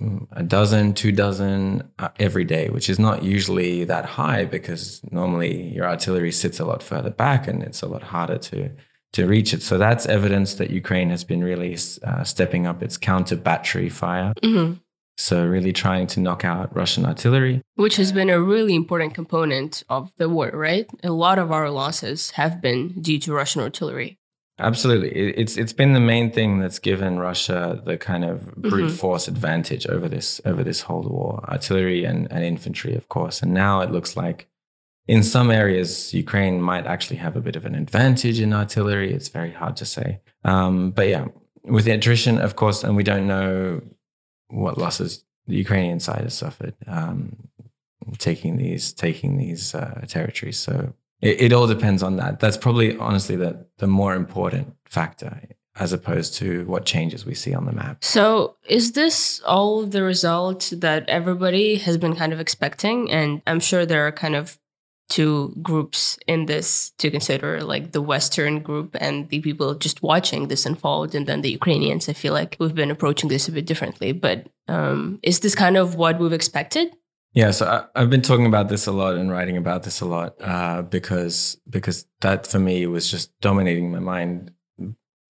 mm, 0.00 0.26
a 0.32 0.42
dozen, 0.42 0.92
two 0.92 1.10
dozen 1.10 1.90
uh, 1.98 2.10
every 2.20 2.44
day, 2.44 2.68
which 2.68 2.90
is 2.90 2.98
not 2.98 3.22
usually 3.22 3.84
that 3.84 4.04
high 4.04 4.44
because 4.44 5.00
normally 5.10 5.72
your 5.74 5.86
artillery 5.86 6.32
sits 6.32 6.60
a 6.60 6.64
lot 6.66 6.82
further 6.82 7.10
back 7.10 7.48
and 7.48 7.62
it's 7.62 7.82
a 7.82 7.88
lot 7.88 8.02
harder 8.02 8.38
to 8.38 8.70
to 9.14 9.26
reach 9.26 9.54
it. 9.54 9.62
So 9.62 9.78
that's 9.78 10.04
evidence 10.04 10.54
that 10.54 10.68
Ukraine 10.68 11.08
has 11.08 11.24
been 11.24 11.42
really 11.42 11.78
uh, 12.04 12.24
stepping 12.24 12.66
up 12.66 12.82
its 12.82 12.98
counter 12.98 13.36
battery 13.36 13.88
fire. 13.88 14.34
Mm-hmm. 14.42 14.74
So, 15.18 15.46
really 15.46 15.72
trying 15.72 16.06
to 16.08 16.20
knock 16.20 16.44
out 16.44 16.74
Russian 16.76 17.06
artillery. 17.06 17.62
Which 17.76 17.96
has 17.96 18.12
been 18.12 18.28
a 18.28 18.40
really 18.40 18.74
important 18.74 19.14
component 19.14 19.82
of 19.88 20.12
the 20.18 20.28
war, 20.28 20.50
right? 20.52 20.86
A 21.02 21.10
lot 21.10 21.38
of 21.38 21.50
our 21.50 21.70
losses 21.70 22.30
have 22.32 22.60
been 22.60 23.00
due 23.00 23.18
to 23.20 23.32
Russian 23.32 23.62
artillery. 23.62 24.18
Absolutely. 24.58 25.10
It's 25.10 25.58
it's 25.58 25.74
been 25.74 25.92
the 25.92 26.00
main 26.00 26.30
thing 26.30 26.60
that's 26.60 26.78
given 26.78 27.18
Russia 27.18 27.82
the 27.84 27.98
kind 27.98 28.24
of 28.24 28.54
brute 28.56 28.86
mm-hmm. 28.86 28.96
force 28.96 29.28
advantage 29.28 29.86
over 29.86 30.08
this 30.08 30.40
over 30.46 30.64
this 30.64 30.82
whole 30.82 31.02
war. 31.02 31.44
Artillery 31.48 32.04
and, 32.04 32.30
and 32.32 32.42
infantry, 32.42 32.94
of 32.94 33.08
course. 33.10 33.42
And 33.42 33.52
now 33.52 33.80
it 33.80 33.90
looks 33.90 34.16
like 34.16 34.48
in 35.06 35.22
some 35.22 35.50
areas 35.50 36.14
Ukraine 36.14 36.62
might 36.62 36.86
actually 36.86 37.16
have 37.16 37.36
a 37.36 37.40
bit 37.40 37.54
of 37.54 37.66
an 37.66 37.74
advantage 37.74 38.40
in 38.40 38.54
artillery. 38.54 39.12
It's 39.12 39.28
very 39.28 39.52
hard 39.52 39.76
to 39.76 39.84
say. 39.84 40.20
Um, 40.42 40.90
but 40.90 41.08
yeah, 41.08 41.26
with 41.64 41.84
the 41.84 41.90
attrition, 41.90 42.38
of 42.38 42.56
course, 42.56 42.82
and 42.82 42.96
we 42.96 43.02
don't 43.02 43.26
know 43.26 43.82
what 44.48 44.78
losses 44.78 45.24
the 45.46 45.56
Ukrainian 45.56 46.00
side 46.00 46.22
has 46.22 46.34
suffered 46.34 46.74
um, 46.86 47.48
taking 48.18 48.56
these 48.56 48.92
taking 48.92 49.38
these 49.38 49.74
uh, 49.74 50.04
territories. 50.08 50.58
So 50.58 50.94
it, 51.20 51.40
it, 51.40 51.52
all 51.52 51.66
depends 51.66 52.02
on 52.02 52.16
that. 52.16 52.40
That's 52.40 52.56
probably 52.56 52.96
honestly 52.98 53.36
the 53.36 53.66
the 53.78 53.86
more 53.86 54.14
important 54.14 54.74
factor 54.84 55.40
as 55.78 55.92
opposed 55.92 56.34
to 56.34 56.64
what 56.64 56.86
changes 56.86 57.26
we 57.26 57.34
see 57.34 57.54
on 57.54 57.66
the 57.66 57.72
map. 57.72 58.02
So 58.02 58.56
is 58.66 58.92
this 58.92 59.42
all 59.44 59.84
the 59.84 60.02
result 60.02 60.72
that 60.78 61.06
everybody 61.08 61.76
has 61.76 61.98
been 61.98 62.16
kind 62.16 62.32
of 62.32 62.40
expecting? 62.40 63.10
And 63.10 63.42
I'm 63.46 63.60
sure 63.60 63.84
there 63.84 64.06
are 64.06 64.12
kind 64.12 64.34
of 64.34 64.58
two 65.08 65.54
groups 65.62 66.18
in 66.26 66.46
this 66.46 66.90
to 66.98 67.10
consider 67.10 67.62
like 67.62 67.92
the 67.92 68.02
western 68.02 68.60
group 68.60 68.96
and 69.00 69.28
the 69.28 69.40
people 69.40 69.74
just 69.74 70.02
watching 70.02 70.48
this 70.48 70.66
unfold 70.66 71.14
and 71.14 71.26
then 71.26 71.42
the 71.42 71.50
ukrainians. 71.50 72.08
I 72.08 72.12
feel 72.12 72.32
like 72.32 72.56
we've 72.58 72.74
been 72.74 72.90
approaching 72.90 73.28
this 73.28 73.48
a 73.48 73.52
bit 73.52 73.66
differently 73.66 74.12
but 74.12 74.48
um, 74.68 75.20
is 75.22 75.40
this 75.40 75.54
kind 75.54 75.76
of 75.76 75.94
what 75.94 76.18
we've 76.18 76.32
expected? 76.32 76.92
Yeah 77.32 77.52
so 77.52 77.86
I, 77.94 78.00
have 78.00 78.10
been 78.10 78.22
talking 78.22 78.46
about 78.46 78.68
this 78.68 78.86
a 78.86 78.92
lot 78.92 79.14
and 79.14 79.30
writing 79.30 79.56
about 79.56 79.84
this 79.84 80.00
a 80.00 80.06
lot 80.06 80.34
uh, 80.40 80.82
because 80.82 81.56
because 81.70 82.06
that 82.20 82.46
for 82.46 82.58
me 82.58 82.86
was 82.86 83.10
just 83.10 83.38
dominating 83.40 83.92
my 83.92 84.00
mind. 84.00 84.52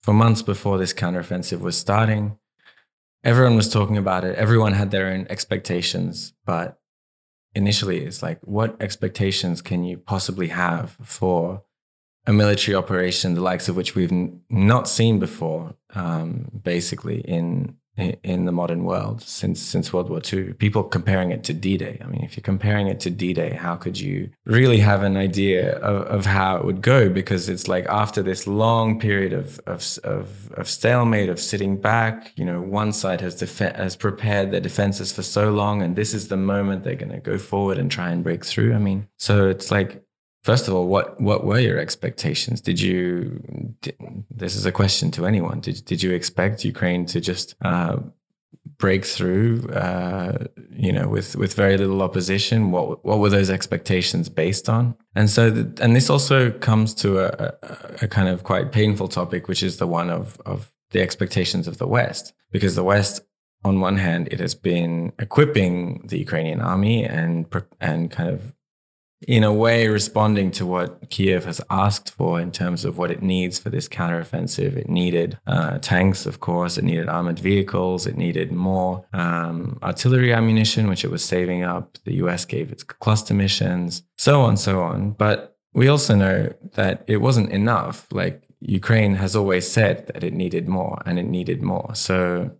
For 0.02 0.14
months 0.14 0.40
before 0.40 0.78
this 0.78 0.94
counteroffensive 0.94 1.60
was 1.60 1.76
starting 1.76 2.38
everyone 3.24 3.56
was 3.56 3.68
talking 3.68 3.96
about 3.96 4.24
it. 4.24 4.36
Everyone 4.36 4.72
had 4.72 4.90
their 4.90 5.08
own 5.08 5.26
expectations 5.28 6.32
but 6.46 6.78
initially 7.56 8.04
it's 8.04 8.22
like 8.22 8.38
what 8.42 8.76
expectations 8.80 9.62
can 9.62 9.82
you 9.82 9.96
possibly 9.96 10.48
have 10.48 10.96
for 11.02 11.62
a 12.26 12.32
military 12.32 12.74
operation 12.74 13.34
the 13.34 13.40
likes 13.40 13.68
of 13.68 13.74
which 13.76 13.94
we've 13.94 14.12
n- 14.12 14.42
not 14.50 14.86
seen 14.86 15.18
before 15.18 15.74
um, 15.94 16.50
basically 16.62 17.20
in 17.20 17.74
in 17.96 18.44
the 18.44 18.52
modern 18.52 18.84
world 18.84 19.22
since 19.22 19.60
since 19.60 19.92
World 19.92 20.10
War 20.10 20.20
II. 20.32 20.52
People 20.54 20.82
comparing 20.82 21.30
it 21.30 21.44
to 21.44 21.54
D-Day. 21.54 21.98
I 22.02 22.06
mean, 22.06 22.22
if 22.22 22.36
you're 22.36 22.42
comparing 22.42 22.88
it 22.88 23.00
to 23.00 23.10
D-Day, 23.10 23.54
how 23.54 23.76
could 23.76 23.98
you 23.98 24.30
really 24.44 24.78
have 24.78 25.02
an 25.02 25.16
idea 25.16 25.78
of, 25.78 26.06
of 26.06 26.26
how 26.26 26.56
it 26.56 26.64
would 26.64 26.82
go? 26.82 27.08
Because 27.08 27.48
it's 27.48 27.68
like 27.68 27.86
after 27.86 28.22
this 28.22 28.46
long 28.46 29.00
period 29.00 29.32
of 29.32 29.60
of 29.66 29.98
of, 30.04 30.52
of 30.52 30.68
stalemate, 30.68 31.28
of 31.28 31.40
sitting 31.40 31.80
back, 31.80 32.32
you 32.36 32.44
know, 32.44 32.60
one 32.60 32.92
side 32.92 33.20
has 33.20 33.36
def- 33.36 33.58
has 33.58 33.96
prepared 33.96 34.50
their 34.50 34.60
defenses 34.60 35.12
for 35.12 35.22
so 35.22 35.50
long, 35.50 35.82
and 35.82 35.96
this 35.96 36.12
is 36.12 36.28
the 36.28 36.36
moment 36.36 36.84
they're 36.84 36.94
going 36.94 37.12
to 37.12 37.18
go 37.18 37.38
forward 37.38 37.78
and 37.78 37.90
try 37.90 38.10
and 38.10 38.22
break 38.22 38.44
through. 38.44 38.74
I 38.74 38.78
mean, 38.78 39.08
so 39.18 39.48
it's 39.48 39.70
like 39.70 40.05
First 40.46 40.68
of 40.68 40.74
all, 40.74 40.86
what 40.86 41.20
what 41.20 41.44
were 41.44 41.58
your 41.58 41.76
expectations? 41.76 42.60
Did 42.60 42.80
you? 42.80 43.42
Did, 43.80 43.96
this 44.30 44.54
is 44.54 44.64
a 44.64 44.70
question 44.70 45.10
to 45.10 45.26
anyone. 45.26 45.58
Did 45.58 45.84
did 45.84 46.04
you 46.04 46.12
expect 46.12 46.64
Ukraine 46.64 47.04
to 47.06 47.20
just 47.20 47.56
uh, 47.62 47.96
break 48.78 49.04
through? 49.04 49.68
Uh, 49.70 50.44
you 50.70 50.92
know, 50.92 51.08
with 51.08 51.34
with 51.34 51.54
very 51.54 51.76
little 51.76 52.00
opposition. 52.00 52.70
What 52.70 53.04
what 53.04 53.18
were 53.18 53.28
those 53.28 53.50
expectations 53.50 54.28
based 54.28 54.68
on? 54.68 54.94
And 55.16 55.28
so, 55.28 55.50
the, 55.50 55.82
and 55.82 55.96
this 55.96 56.08
also 56.08 56.52
comes 56.52 56.94
to 57.02 57.18
a, 57.26 57.28
a, 57.64 58.04
a 58.04 58.08
kind 58.08 58.28
of 58.28 58.44
quite 58.44 58.70
painful 58.70 59.08
topic, 59.08 59.48
which 59.48 59.64
is 59.64 59.78
the 59.78 59.88
one 59.88 60.10
of 60.10 60.40
of 60.46 60.72
the 60.92 61.02
expectations 61.02 61.66
of 61.66 61.78
the 61.78 61.88
West, 61.88 62.32
because 62.52 62.76
the 62.76 62.84
West 62.84 63.20
on 63.64 63.80
one 63.80 63.96
hand, 63.96 64.28
it 64.30 64.38
has 64.38 64.54
been 64.54 65.12
equipping 65.18 66.06
the 66.06 66.18
Ukrainian 66.20 66.60
army 66.60 67.04
and 67.04 67.46
and 67.80 68.12
kind 68.12 68.30
of 68.30 68.54
in 69.22 69.42
a 69.42 69.52
way 69.52 69.88
responding 69.88 70.50
to 70.50 70.66
what 70.66 71.08
Kiev 71.08 71.46
has 71.46 71.60
asked 71.70 72.10
for 72.10 72.38
in 72.38 72.52
terms 72.52 72.84
of 72.84 72.98
what 72.98 73.10
it 73.10 73.22
needs 73.22 73.58
for 73.58 73.70
this 73.70 73.88
counteroffensive. 73.88 74.76
It 74.76 74.90
needed 74.90 75.38
uh, 75.46 75.78
tanks, 75.78 76.26
of 76.26 76.40
course, 76.40 76.76
it 76.76 76.84
needed 76.84 77.08
armored 77.08 77.38
vehicles, 77.38 78.06
it 78.06 78.16
needed 78.16 78.52
more 78.52 79.06
um, 79.14 79.78
artillery 79.82 80.34
ammunition, 80.34 80.88
which 80.88 81.04
it 81.04 81.10
was 81.10 81.24
saving 81.24 81.62
up. 81.62 81.96
The 82.04 82.16
US 82.16 82.44
gave 82.44 82.70
its 82.70 82.82
cluster 82.82 83.32
munitions, 83.32 84.02
so 84.18 84.42
on, 84.42 84.56
so 84.58 84.82
on. 84.82 85.12
But 85.12 85.56
we 85.72 85.88
also 85.88 86.14
know 86.14 86.52
that 86.74 87.04
it 87.06 87.18
wasn't 87.18 87.52
enough. 87.52 88.06
Like 88.12 88.42
Ukraine 88.60 89.14
has 89.14 89.34
always 89.34 89.70
said 89.70 90.08
that 90.08 90.24
it 90.24 90.34
needed 90.34 90.68
more 90.68 91.02
and 91.06 91.18
it 91.18 91.26
needed 91.26 91.62
more. 91.62 91.94
So 91.94 92.50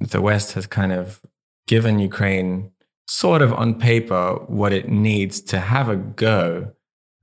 the 0.00 0.22
West 0.22 0.52
has 0.52 0.66
kind 0.66 0.92
of 0.92 1.20
given 1.66 1.98
Ukraine 1.98 2.70
sort 3.06 3.42
of 3.42 3.52
on 3.52 3.74
paper 3.78 4.34
what 4.46 4.72
it 4.72 4.88
needs 4.88 5.40
to 5.40 5.60
have 5.60 5.88
a 5.88 5.96
go 5.96 6.72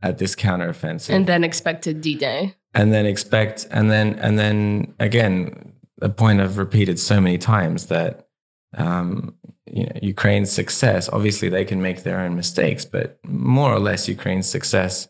at 0.02 0.18
this 0.18 0.36
counteroffensive. 0.36 1.10
And 1.10 1.28
then 1.28 1.44
expected 1.44 2.02
D 2.02 2.16
Day. 2.16 2.56
And 2.74 2.92
then 2.92 3.06
expect, 3.06 3.68
and 3.72 3.92
then, 3.92 4.18
and 4.20 4.40
then 4.40 4.94
again, 5.00 5.74
a 6.02 6.10
point 6.10 6.42
I've 6.42 6.58
repeated 6.58 7.00
so 7.00 7.22
many 7.22 7.38
times 7.38 7.86
that, 7.88 8.28
um, 8.76 9.36
you 9.66 9.86
know, 9.86 9.92
Ukraine's 10.02 10.52
success, 10.52 11.08
obviously 11.10 11.50
they 11.50 11.66
can 11.66 11.82
make 11.82 12.04
their 12.04 12.20
own 12.20 12.36
mistakes, 12.36 12.84
but 12.84 13.20
more 13.24 13.72
or 13.72 13.80
less 13.80 14.08
Ukraine's 14.08 14.50
success 14.50 15.08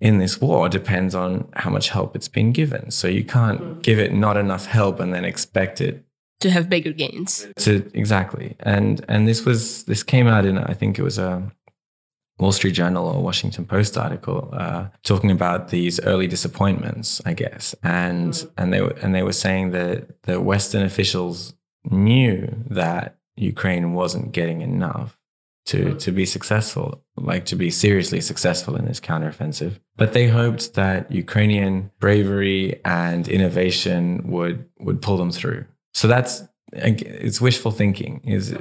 in 0.00 0.18
this 0.18 0.40
war 0.40 0.68
depends 0.68 1.14
on 1.14 1.48
how 1.54 1.70
much 1.70 1.90
help 1.90 2.16
it's 2.16 2.28
been 2.28 2.52
given. 2.52 2.90
So 2.90 3.08
you 3.08 3.24
can't 3.24 3.60
mm. 3.60 3.82
give 3.82 3.98
it 3.98 4.12
not 4.12 4.36
enough 4.36 4.66
help 4.66 5.00
and 5.00 5.12
then 5.12 5.24
expect 5.24 5.80
it 5.80 6.04
to 6.40 6.50
have 6.50 6.68
bigger 6.68 6.92
gains. 6.92 7.46
To 7.56 7.90
exactly. 7.94 8.56
And 8.60 9.04
and 9.08 9.26
this 9.26 9.44
was 9.44 9.84
this 9.84 10.02
came 10.02 10.26
out 10.26 10.44
in 10.44 10.58
I 10.58 10.74
think 10.74 10.98
it 10.98 11.02
was 11.02 11.18
a 11.18 11.50
Wall 12.38 12.52
Street 12.52 12.72
Journal 12.72 13.08
or 13.08 13.22
Washington 13.22 13.64
Post 13.64 13.98
article 13.98 14.48
uh, 14.52 14.88
talking 15.02 15.30
about 15.30 15.68
these 15.68 16.00
early 16.00 16.28
disappointments, 16.28 17.20
I 17.26 17.32
guess, 17.32 17.74
and 17.82 18.32
mm. 18.32 18.50
and 18.56 18.72
they 18.72 18.80
were 18.80 18.94
and 19.02 19.14
they 19.14 19.22
were 19.22 19.32
saying 19.32 19.72
that 19.72 20.22
the 20.22 20.40
Western 20.40 20.82
officials 20.82 21.54
knew 21.90 22.48
that 22.70 23.16
Ukraine 23.36 23.92
wasn't 23.92 24.32
getting 24.32 24.60
enough 24.60 25.18
to 25.66 25.78
mm. 25.78 25.98
to 25.98 26.12
be 26.12 26.24
successful, 26.24 27.02
like 27.16 27.44
to 27.46 27.56
be 27.56 27.70
seriously 27.70 28.20
successful 28.20 28.76
in 28.76 28.84
this 28.84 29.00
counteroffensive. 29.00 29.80
But 29.96 30.12
they 30.12 30.28
hoped 30.28 30.74
that 30.74 31.10
Ukrainian 31.10 31.90
bravery 31.98 32.80
and 32.84 33.26
innovation 33.26 34.30
would 34.30 34.66
would 34.78 35.02
pull 35.02 35.16
them 35.16 35.32
through. 35.32 35.64
So 35.94 36.08
that's 36.08 36.42
it's 36.72 37.40
wishful 37.40 37.70
thinking 37.70 38.20
is 38.24 38.54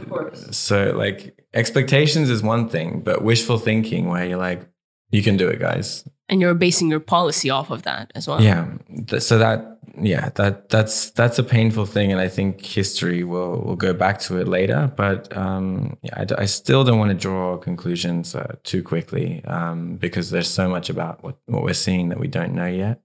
so 0.51 0.93
like 0.95 1.37
expectations 1.53 2.29
is 2.29 2.41
one 2.41 2.69
thing 2.69 3.01
but 3.01 3.21
wishful 3.21 3.59
thinking 3.59 4.07
where 4.07 4.25
you're 4.25 4.37
like 4.37 4.65
you 5.09 5.23
can 5.23 5.37
do 5.37 5.47
it 5.47 5.59
guys. 5.59 6.07
And 6.29 6.41
you're 6.41 6.53
basing 6.53 6.89
your 6.89 6.99
policy 6.99 7.49
off 7.49 7.69
of 7.69 7.83
that 7.83 8.11
as 8.15 8.27
well. 8.27 8.41
Yeah. 8.41 8.67
So 9.19 9.37
that 9.37 9.77
yeah 9.99 10.29
that 10.35 10.69
that's 10.69 11.11
that's 11.11 11.39
a 11.39 11.43
painful 11.43 11.85
thing 11.85 12.11
and 12.11 12.21
i 12.21 12.27
think 12.27 12.63
history 12.63 13.23
will 13.23 13.61
will 13.61 13.75
go 13.75 13.93
back 13.93 14.19
to 14.19 14.37
it 14.37 14.47
later 14.47 14.91
but 14.95 15.35
um 15.35 15.97
yeah 16.03 16.23
i, 16.37 16.41
I 16.41 16.45
still 16.45 16.83
don't 16.83 16.99
want 16.99 17.09
to 17.09 17.17
draw 17.17 17.57
conclusions 17.57 18.35
uh, 18.35 18.55
too 18.63 18.83
quickly 18.83 19.43
um 19.45 19.95
because 19.95 20.29
there's 20.29 20.49
so 20.49 20.69
much 20.69 20.89
about 20.89 21.23
what 21.23 21.37
what 21.47 21.63
we're 21.63 21.73
seeing 21.73 22.09
that 22.09 22.19
we 22.19 22.27
don't 22.27 22.53
know 22.53 22.67
yet 22.67 23.01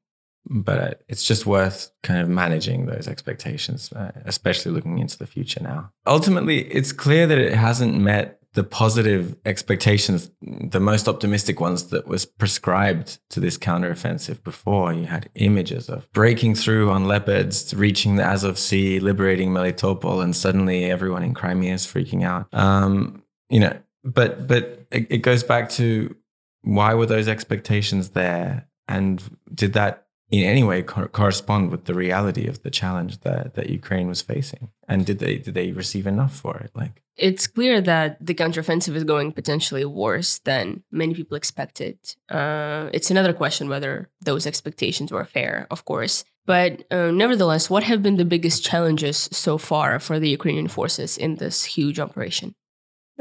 but 0.46 1.02
it's 1.08 1.24
just 1.24 1.46
worth 1.46 1.90
kind 2.02 2.20
of 2.20 2.28
managing 2.28 2.86
those 2.86 3.08
expectations, 3.08 3.92
uh, 3.92 4.12
especially 4.24 4.72
looking 4.72 4.98
into 4.98 5.18
the 5.18 5.26
future 5.26 5.62
now. 5.62 5.92
Ultimately, 6.06 6.62
it's 6.72 6.92
clear 6.92 7.26
that 7.26 7.38
it 7.38 7.54
hasn't 7.54 7.96
met 7.96 8.42
the 8.54 8.64
positive 8.64 9.34
expectations, 9.46 10.30
the 10.42 10.80
most 10.80 11.08
optimistic 11.08 11.58
ones 11.58 11.84
that 11.84 12.06
was 12.06 12.26
prescribed 12.26 13.18
to 13.30 13.40
this 13.40 13.56
counteroffensive 13.56 14.42
before. 14.42 14.92
You 14.92 15.06
had 15.06 15.30
images 15.36 15.88
of 15.88 16.10
breaking 16.12 16.56
through 16.56 16.90
on 16.90 17.06
leopards, 17.06 17.72
reaching 17.72 18.16
the 18.16 18.24
Azov 18.24 18.58
Sea, 18.58 19.00
liberating 19.00 19.50
Melitopol, 19.50 20.22
and 20.22 20.36
suddenly 20.36 20.90
everyone 20.90 21.22
in 21.22 21.32
Crimea 21.32 21.72
is 21.72 21.86
freaking 21.86 22.24
out. 22.24 22.52
Um, 22.52 23.22
you 23.48 23.60
know, 23.60 23.74
but 24.04 24.46
but 24.46 24.86
it, 24.90 25.06
it 25.10 25.18
goes 25.18 25.42
back 25.42 25.70
to 25.70 26.14
why 26.60 26.92
were 26.92 27.06
those 27.06 27.28
expectations 27.28 28.10
there, 28.10 28.68
and 28.86 29.22
did 29.54 29.72
that 29.72 30.01
in 30.32 30.44
any 30.44 30.64
way 30.64 30.82
co- 30.82 31.06
correspond 31.08 31.70
with 31.70 31.84
the 31.84 31.94
reality 31.94 32.46
of 32.48 32.62
the 32.62 32.70
challenge 32.70 33.20
that, 33.20 33.54
that 33.54 33.68
Ukraine 33.70 34.08
was 34.08 34.22
facing? 34.22 34.70
And 34.88 35.06
did 35.06 35.18
they 35.20 35.36
did 35.36 35.54
they 35.54 35.70
receive 35.72 36.06
enough 36.06 36.34
for 36.34 36.56
it? 36.56 36.70
Like 36.74 37.02
it's 37.16 37.46
clear 37.46 37.80
that 37.82 38.16
the 38.24 38.34
counteroffensive 38.34 38.96
is 38.96 39.04
going 39.04 39.32
potentially 39.32 39.84
worse 39.84 40.38
than 40.38 40.82
many 40.90 41.14
people 41.14 41.36
expected. 41.36 41.98
Uh, 42.28 42.88
it's 42.92 43.10
another 43.10 43.34
question 43.34 43.68
whether 43.68 44.08
those 44.20 44.46
expectations 44.46 45.12
were 45.12 45.24
fair, 45.24 45.66
of 45.70 45.84
course. 45.84 46.24
But 46.44 46.84
uh, 46.90 47.10
nevertheless, 47.12 47.70
what 47.70 47.84
have 47.84 48.02
been 48.02 48.16
the 48.16 48.24
biggest 48.24 48.64
challenges 48.64 49.28
so 49.30 49.58
far 49.58 50.00
for 50.00 50.18
the 50.18 50.30
Ukrainian 50.30 50.68
forces 50.68 51.16
in 51.16 51.36
this 51.36 51.64
huge 51.64 52.00
operation? 52.00 52.54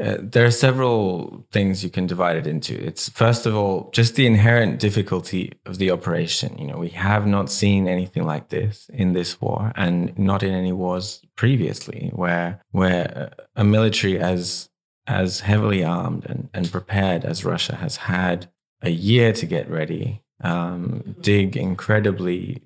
Uh, 0.02 0.16
there 0.20 0.44
are 0.44 0.50
several 0.50 1.46
things 1.52 1.84
you 1.84 1.90
can 1.90 2.08
divide 2.08 2.36
it 2.36 2.46
into. 2.46 2.74
It's 2.84 3.08
first 3.10 3.46
of 3.46 3.54
all 3.54 3.88
just 3.92 4.16
the 4.16 4.26
inherent 4.26 4.80
difficulty 4.80 5.52
of 5.64 5.78
the 5.78 5.92
operation. 5.92 6.58
You 6.58 6.66
know, 6.66 6.78
we 6.78 6.88
have 6.88 7.24
not 7.24 7.50
seen 7.50 7.86
anything 7.86 8.24
like 8.24 8.48
this 8.48 8.90
in 8.92 9.12
this 9.12 9.40
war, 9.40 9.70
and 9.76 10.18
not 10.18 10.42
in 10.42 10.52
any 10.52 10.72
wars 10.72 11.22
previously, 11.36 12.10
where 12.14 12.60
where 12.72 13.32
a 13.54 13.62
military 13.62 14.18
as 14.18 14.70
as 15.06 15.40
heavily 15.40 15.84
armed 15.84 16.26
and, 16.26 16.48
and 16.52 16.72
prepared 16.72 17.24
as 17.24 17.44
Russia 17.44 17.76
has 17.76 17.96
had 17.96 18.50
a 18.82 18.90
year 18.90 19.32
to 19.32 19.46
get 19.46 19.70
ready, 19.70 20.22
um, 20.42 21.14
dig 21.20 21.56
incredibly 21.56 22.62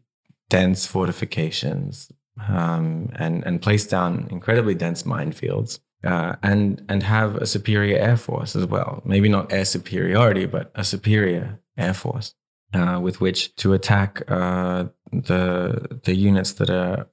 dense 0.49 0.87
fortifications, 0.87 2.11
um, 2.49 3.11
and 3.17 3.45
and 3.45 3.61
place 3.61 3.87
down 3.87 4.27
incredibly 4.31 4.75
dense 4.75 5.03
minefields 5.03 5.81
uh, 6.07 6.37
and 6.43 6.83
and 6.89 7.03
have 7.03 7.37
a 7.37 7.47
superior 7.47 7.99
air 7.99 8.17
force 8.17 8.57
as 8.57 8.67
well. 8.67 9.03
Maybe 9.05 9.29
not 9.29 9.53
air 9.53 9.65
superiority, 9.65 10.47
but 10.47 10.71
a 10.75 10.85
superior 10.85 11.61
air 11.77 11.95
force 11.95 12.35
uh, 12.73 13.01
with 13.03 13.21
which 13.21 13.55
to 13.57 13.73
attack 13.73 14.23
uh, 14.29 14.87
the 15.13 16.01
the 16.05 16.15
units 16.15 16.53
that 16.55 16.71
are 16.71 17.07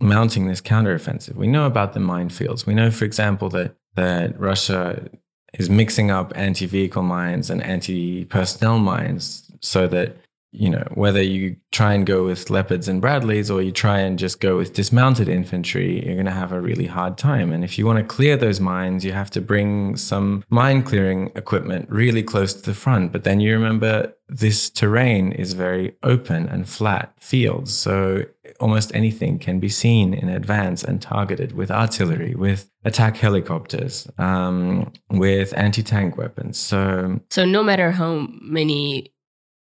mounting 0.00 0.46
this 0.46 0.60
counteroffensive. 0.60 1.34
We 1.34 1.46
know 1.46 1.66
about 1.66 1.94
the 1.94 2.00
minefields. 2.00 2.66
We 2.66 2.74
know, 2.74 2.90
for 2.90 3.04
example, 3.04 3.48
that 3.50 3.76
that 3.94 4.38
Russia 4.38 5.08
is 5.54 5.70
mixing 5.70 6.10
up 6.10 6.32
anti-vehicle 6.36 7.02
mines 7.02 7.48
and 7.48 7.62
anti-personnel 7.62 8.78
mines 8.78 9.50
so 9.60 9.88
that 9.88 10.16
you 10.56 10.70
know, 10.70 10.86
whether 10.94 11.22
you 11.22 11.56
try 11.70 11.92
and 11.92 12.06
go 12.06 12.24
with 12.24 12.48
leopards 12.48 12.88
and 12.88 13.02
Bradleys 13.02 13.50
or 13.50 13.60
you 13.60 13.70
try 13.70 13.98
and 13.98 14.18
just 14.18 14.40
go 14.40 14.56
with 14.56 14.72
dismounted 14.72 15.28
infantry, 15.28 16.04
you're 16.04 16.14
going 16.14 16.24
to 16.24 16.32
have 16.32 16.50
a 16.50 16.60
really 16.60 16.86
hard 16.86 17.18
time. 17.18 17.52
And 17.52 17.62
if 17.62 17.78
you 17.78 17.84
want 17.84 17.98
to 17.98 18.04
clear 18.04 18.38
those 18.38 18.58
mines, 18.58 19.04
you 19.04 19.12
have 19.12 19.30
to 19.32 19.42
bring 19.42 19.96
some 19.96 20.44
mine 20.48 20.82
clearing 20.82 21.30
equipment 21.36 21.90
really 21.90 22.22
close 22.22 22.54
to 22.54 22.62
the 22.62 22.74
front. 22.74 23.12
But 23.12 23.24
then 23.24 23.40
you 23.40 23.52
remember 23.52 24.14
this 24.28 24.70
terrain 24.70 25.32
is 25.32 25.52
very 25.52 25.94
open 26.02 26.48
and 26.48 26.66
flat 26.66 27.12
fields. 27.20 27.74
So 27.74 28.24
almost 28.58 28.94
anything 28.94 29.38
can 29.38 29.60
be 29.60 29.68
seen 29.68 30.14
in 30.14 30.30
advance 30.30 30.82
and 30.82 31.02
targeted 31.02 31.52
with 31.52 31.70
artillery, 31.70 32.34
with 32.34 32.70
attack 32.84 33.18
helicopters, 33.18 34.08
um, 34.16 34.90
with 35.10 35.52
anti 35.56 35.82
tank 35.82 36.16
weapons. 36.16 36.58
So, 36.58 37.20
so 37.30 37.44
no 37.44 37.62
matter 37.62 37.90
how 37.90 38.26
many 38.40 39.12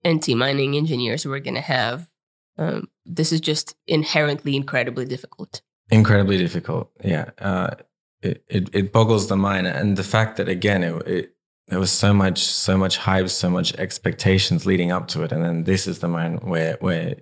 anti-mining 0.06 0.78
engineers 0.78 1.26
we're 1.26 1.40
going 1.40 1.56
to 1.56 1.62
have. 1.62 2.10
Um, 2.58 2.88
this 3.06 3.32
is 3.32 3.42
just 3.42 3.76
inherently 3.88 4.56
incredibly 4.56 5.06
difficult. 5.06 5.62
Incredibly 5.90 6.38
difficult, 6.38 6.90
yeah. 7.04 7.32
Uh, 7.38 7.76
it, 8.22 8.44
it, 8.48 8.70
it 8.74 8.94
boggles 8.94 9.28
the 9.28 9.36
mind, 9.36 9.68
and 9.68 9.98
the 9.98 10.04
fact 10.04 10.38
that 10.38 10.48
again 10.48 10.84
it, 10.84 11.08
it 11.08 11.36
there 11.68 11.80
was 11.80 11.92
so 11.92 12.14
much 12.14 12.40
so 12.40 12.78
much 12.78 12.98
hype, 12.98 13.30
so 13.30 13.50
much 13.50 13.76
expectations 13.76 14.66
leading 14.66 14.92
up 14.92 15.08
to 15.10 15.24
it, 15.24 15.32
and 15.32 15.44
then 15.44 15.64
this 15.66 15.86
is 15.86 16.00
the 16.00 16.08
moment 16.08 16.48
where 16.48 16.78
where 16.80 17.18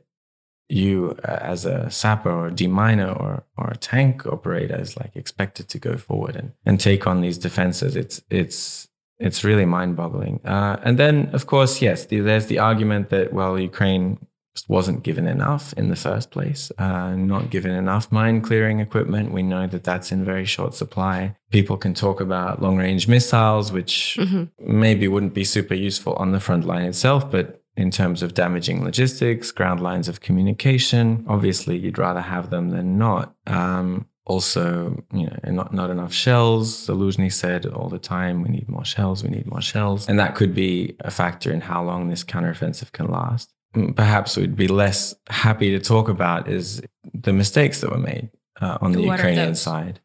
you 0.70 1.18
uh, 1.28 1.40
as 1.42 1.66
a 1.66 1.90
sapper 1.90 2.32
or 2.32 2.50
deminer 2.50 3.20
or 3.20 3.44
or 3.58 3.72
a 3.72 3.78
tank 3.78 4.26
operator 4.26 4.80
is 4.80 4.96
like 4.98 5.16
expected 5.16 5.68
to 5.70 5.80
go 5.80 5.98
forward 5.98 6.36
and, 6.36 6.54
and 6.66 6.80
take 6.80 7.06
on 7.06 7.22
these 7.22 7.38
defenses. 7.38 7.96
It's 7.96 8.22
it's 8.30 8.88
it's 9.24 9.44
really 9.44 9.66
mind-boggling. 9.66 10.42
Uh, 10.46 10.78
and 10.84 10.98
then, 10.98 11.30
of 11.34 11.48
course, 11.48 11.82
yes, 11.82 12.06
the, 12.06 12.20
there's 12.20 12.48
the 12.48 12.60
argument 12.60 13.10
that 13.10 13.34
well, 13.34 13.58
Ukraine 13.58 14.20
just 14.56 14.70
wasn't 14.70 15.04
given 15.04 15.26
enough 15.28 15.74
in 15.74 15.90
the 15.90 15.96
first 15.96 16.30
place, 16.30 16.72
uh, 16.78 17.16
not 17.16 17.50
given 17.50 17.72
enough 17.72 18.12
mine 18.12 18.42
clearing 18.42 18.80
equipment. 18.80 19.32
We 19.32 19.42
know 19.42 19.66
that 19.68 19.84
that's 19.84 20.12
in 20.12 20.24
very 20.24 20.46
short 20.46 20.76
supply. 20.76 21.36
People 21.50 21.78
can 21.78 21.94
talk 21.94 22.22
about 22.22 22.62
long-range 22.62 23.08
missiles, 23.08 23.72
which 23.72 24.18
mm-hmm. 24.20 24.44
maybe 24.60 25.08
wouldn't 25.08 25.34
be 25.34 25.44
super 25.44 25.74
useful 25.74 26.14
on 26.14 26.34
the 26.34 26.40
front 26.40 26.66
line 26.66 26.86
itself, 26.86 27.32
but 27.32 27.64
in 27.76 27.90
terms 27.90 28.22
of 28.22 28.36
damaging 28.36 28.84
logistics, 28.84 29.52
ground 29.52 29.80
lines 29.80 30.08
of 30.08 30.22
communication, 30.22 31.26
obviously 31.28 31.76
you'd 31.78 31.98
rather 31.98 32.22
have 32.22 32.52
them 32.52 32.70
than 32.70 33.00
not. 33.00 33.36
Um, 33.48 34.06
also, 34.26 35.04
you 35.14 35.26
know, 35.26 35.38
not, 35.52 35.74
not 35.74 35.90
enough 35.90 36.14
shells. 36.14 36.88
Zaluzhny 36.88 37.32
said 37.32 37.66
all 37.66 37.90
the 37.90 38.00
time, 38.00 38.42
we 38.42 38.50
need 38.50 38.70
more 38.70 38.86
shells, 38.86 39.24
we 39.24 39.30
need 39.30 39.46
more 39.48 39.62
shells. 39.62 40.08
And 40.08 40.18
that 40.20 40.36
could 40.36 40.56
be 40.56 40.96
a 41.02 41.12
factor 41.12 41.52
in 41.52 41.62
how 41.62 41.84
long 41.84 42.10
this 42.10 42.24
counteroffensive 42.24 42.92
can 42.94 43.08
last. 43.08 43.54
Mm, 43.76 43.96
perhaps 43.96 44.38
we'd 44.38 44.56
be 44.56 44.68
less 44.68 45.14
happy 45.30 45.72
to 45.72 45.80
talk 45.80 46.08
about 46.08 46.48
is 46.48 46.82
the 47.14 47.34
mistakes 47.34 47.82
that 47.82 47.92
were 47.92 47.98
made 47.98 48.30
uh, 48.62 48.78
on 48.82 48.94
the 48.94 49.06
what 49.06 49.18
Ukrainian 49.18 49.56
side. 49.56 50.00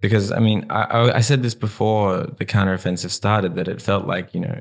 Because, 0.00 0.30
I 0.30 0.38
mean, 0.38 0.66
I, 0.70 1.10
I 1.14 1.20
said 1.20 1.42
this 1.42 1.54
before 1.54 2.26
the 2.38 2.44
counteroffensive 2.44 3.10
started 3.10 3.54
that 3.56 3.66
it 3.66 3.80
felt 3.80 4.06
like, 4.06 4.34
you 4.34 4.40
know, 4.40 4.60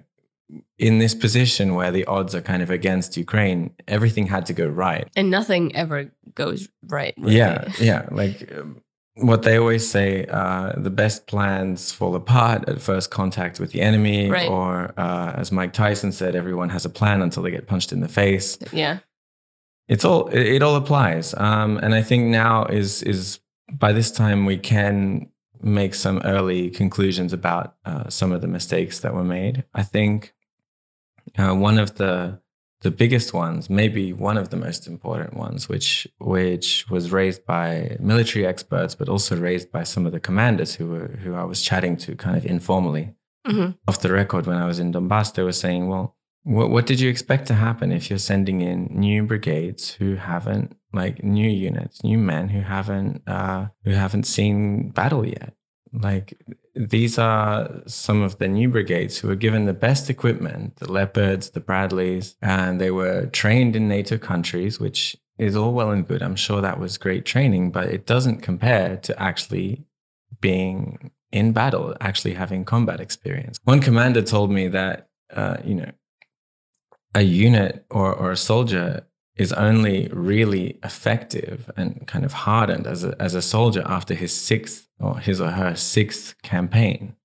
in 0.78 1.00
this 1.00 1.14
position 1.14 1.76
where 1.76 1.92
the 1.92 2.06
odds 2.06 2.34
are 2.34 2.42
kind 2.42 2.62
of 2.64 2.70
against 2.70 3.18
Ukraine, 3.18 3.72
everything 3.88 4.28
had 4.28 4.46
to 4.46 4.54
go 4.54 4.68
right. 4.68 5.10
And 5.16 5.30
nothing 5.30 5.76
ever 5.76 6.12
goes 6.34 6.70
right. 6.88 7.14
Really. 7.18 7.38
Yeah. 7.38 7.68
Yeah. 7.80 8.08
Like, 8.12 8.52
um, 8.58 8.82
what 9.16 9.44
they 9.44 9.58
always 9.58 9.90
say 9.90 10.26
uh, 10.26 10.74
the 10.76 10.90
best 10.90 11.26
plans 11.26 11.92
fall 11.92 12.16
apart 12.16 12.68
at 12.68 12.82
first 12.82 13.12
contact 13.12 13.60
with 13.60 13.72
the 13.72 13.82
enemy 13.82 14.30
right. 14.30 14.50
or 14.50 14.94
uh, 14.98 15.34
as 15.36 15.52
mike 15.52 15.72
tyson 15.72 16.12
said 16.12 16.36
everyone 16.36 16.70
has 16.70 16.84
a 16.84 16.90
plan 16.90 17.22
until 17.22 17.42
they 17.42 17.52
get 17.52 17.68
punched 17.68 17.92
in 17.92 18.02
the 18.02 18.10
face. 18.10 18.58
Yeah. 18.74 19.00
It's 19.88 20.04
all 20.04 20.28
it, 20.28 20.56
it 20.56 20.64
all 20.64 20.76
applies. 20.76 21.34
Um, 21.36 21.78
and 21.78 21.96
i 21.96 22.02
think 22.02 22.26
now 22.26 22.66
is 22.66 23.04
is 23.04 23.40
by 23.72 23.94
this 23.94 24.12
time 24.12 24.46
we 24.46 24.58
can 24.58 25.30
make 25.62 25.96
some 25.96 26.22
early 26.26 26.70
conclusions 26.70 27.34
about 27.34 27.76
uh, 27.86 28.10
some 28.10 28.32
of 28.32 28.42
the 28.42 28.48
mistakes 28.48 29.00
that 29.00 29.14
were 29.14 29.24
made. 29.24 29.64
I 29.74 29.84
think 29.84 30.34
uh, 31.38 31.56
one 31.56 31.80
of 31.80 31.96
the 31.96 32.40
the 32.82 32.92
biggest 32.92 33.34
ones, 33.34 33.70
maybe 33.70 34.14
one 34.14 34.38
of 34.38 34.50
the 34.50 34.58
most 34.58 34.88
important 34.88 35.34
ones, 35.36 35.68
which 35.70 36.08
which 36.20 36.86
was 36.90 37.12
raised 37.12 37.46
by 37.46 37.98
military 38.00 38.46
experts, 38.46 38.96
but 38.96 39.10
also 39.10 39.36
raised 39.36 39.72
by 39.72 39.84
some 39.84 40.06
of 40.06 40.12
the 40.12 40.20
commanders 40.20 40.76
who 40.76 40.88
were 40.88 41.08
who 41.24 41.34
I 41.36 41.44
was 41.44 41.62
chatting 41.62 41.98
to 41.98 42.16
kind 42.16 42.38
of 42.38 42.46
informally 42.46 43.14
Mm-hmm. 43.48 43.72
off 43.88 44.02
the 44.02 44.12
record 44.12 44.48
when 44.48 44.58
I 44.58 44.66
was 44.66 44.80
in 44.80 44.92
Donbass. 44.92 45.32
They 45.34 45.44
were 45.44 45.52
saying, 45.52 45.88
"Well, 45.88 46.16
what, 46.42 46.72
what 46.72 46.88
did 46.88 47.00
you 47.00 47.12
expect 47.12 47.46
to 47.48 47.54
happen 47.54 47.92
if 47.92 48.10
you're 48.10 48.18
sending 48.18 48.62
in 48.62 48.88
new 48.90 49.22
brigades 49.24 49.92
who 50.00 50.16
haven't 50.16 50.76
like 50.94 51.24
new 51.24 51.48
units, 51.50 52.04
new 52.04 52.18
men 52.18 52.50
who 52.50 52.62
haven't 52.62 53.22
uh, 53.28 53.68
who 53.84 53.92
haven't 53.92 54.24
seen 54.26 54.90
battle 54.90 55.26
yet? 55.28 55.54
Like 56.02 56.38
these 56.76 57.18
are 57.18 57.70
some 57.88 58.22
of 58.22 58.38
the 58.38 58.48
new 58.48 58.70
brigades 58.70 59.18
who 59.18 59.28
were 59.28 59.36
given 59.36 59.66
the 59.66 59.74
best 59.74 60.10
equipment, 60.10 60.78
the 60.78 60.92
Leopards, 60.92 61.52
the 61.52 61.60
Bradleys, 61.60 62.36
and 62.42 62.82
they 62.82 62.92
were 62.92 63.28
trained 63.28 63.76
in 63.76 63.88
NATO 63.88 64.18
countries, 64.18 64.80
which 64.80 65.16
is 65.38 65.56
all 65.56 65.74
well 65.74 65.92
and 65.92 66.08
good. 66.08 66.22
I'm 66.22 66.36
sure 66.36 66.62
that 66.62 66.80
was 66.80 66.98
great 66.98 67.26
training, 67.26 67.72
but 67.72 67.90
it 67.90 68.06
doesn't 68.06 68.42
compare 68.42 68.98
to 68.98 69.22
actually 69.22 69.86
being 70.42 71.12
in 71.32 71.52
battle, 71.52 71.96
actually 72.00 72.34
having 72.34 72.66
combat 72.66 73.00
experience. 73.00 73.60
One 73.64 73.82
commander 73.82 74.22
told 74.22 74.52
me 74.52 74.68
that, 74.70 75.10
uh, 75.34 75.58
you 75.64 75.76
know, 75.76 75.92
a 77.14 77.22
unit 77.22 77.86
or, 77.90 78.14
or 78.14 78.32
a 78.32 78.38
soldier 78.38 79.06
is 79.38 79.52
only 79.54 80.08
really 80.14 80.80
effective 80.84 81.70
and 81.76 82.08
kind 82.08 82.24
of 82.24 82.34
hardened 82.34 82.88
as 82.88 83.04
a, 83.04 83.16
as 83.20 83.36
a 83.36 83.42
soldier 83.42 83.84
after 83.86 84.14
his 84.14 84.34
sixth 84.34 84.88
or 85.00 85.20
his 85.20 85.42
or 85.42 85.52
her 85.52 85.76
sixth 85.76 86.42
campaign. 86.42 87.16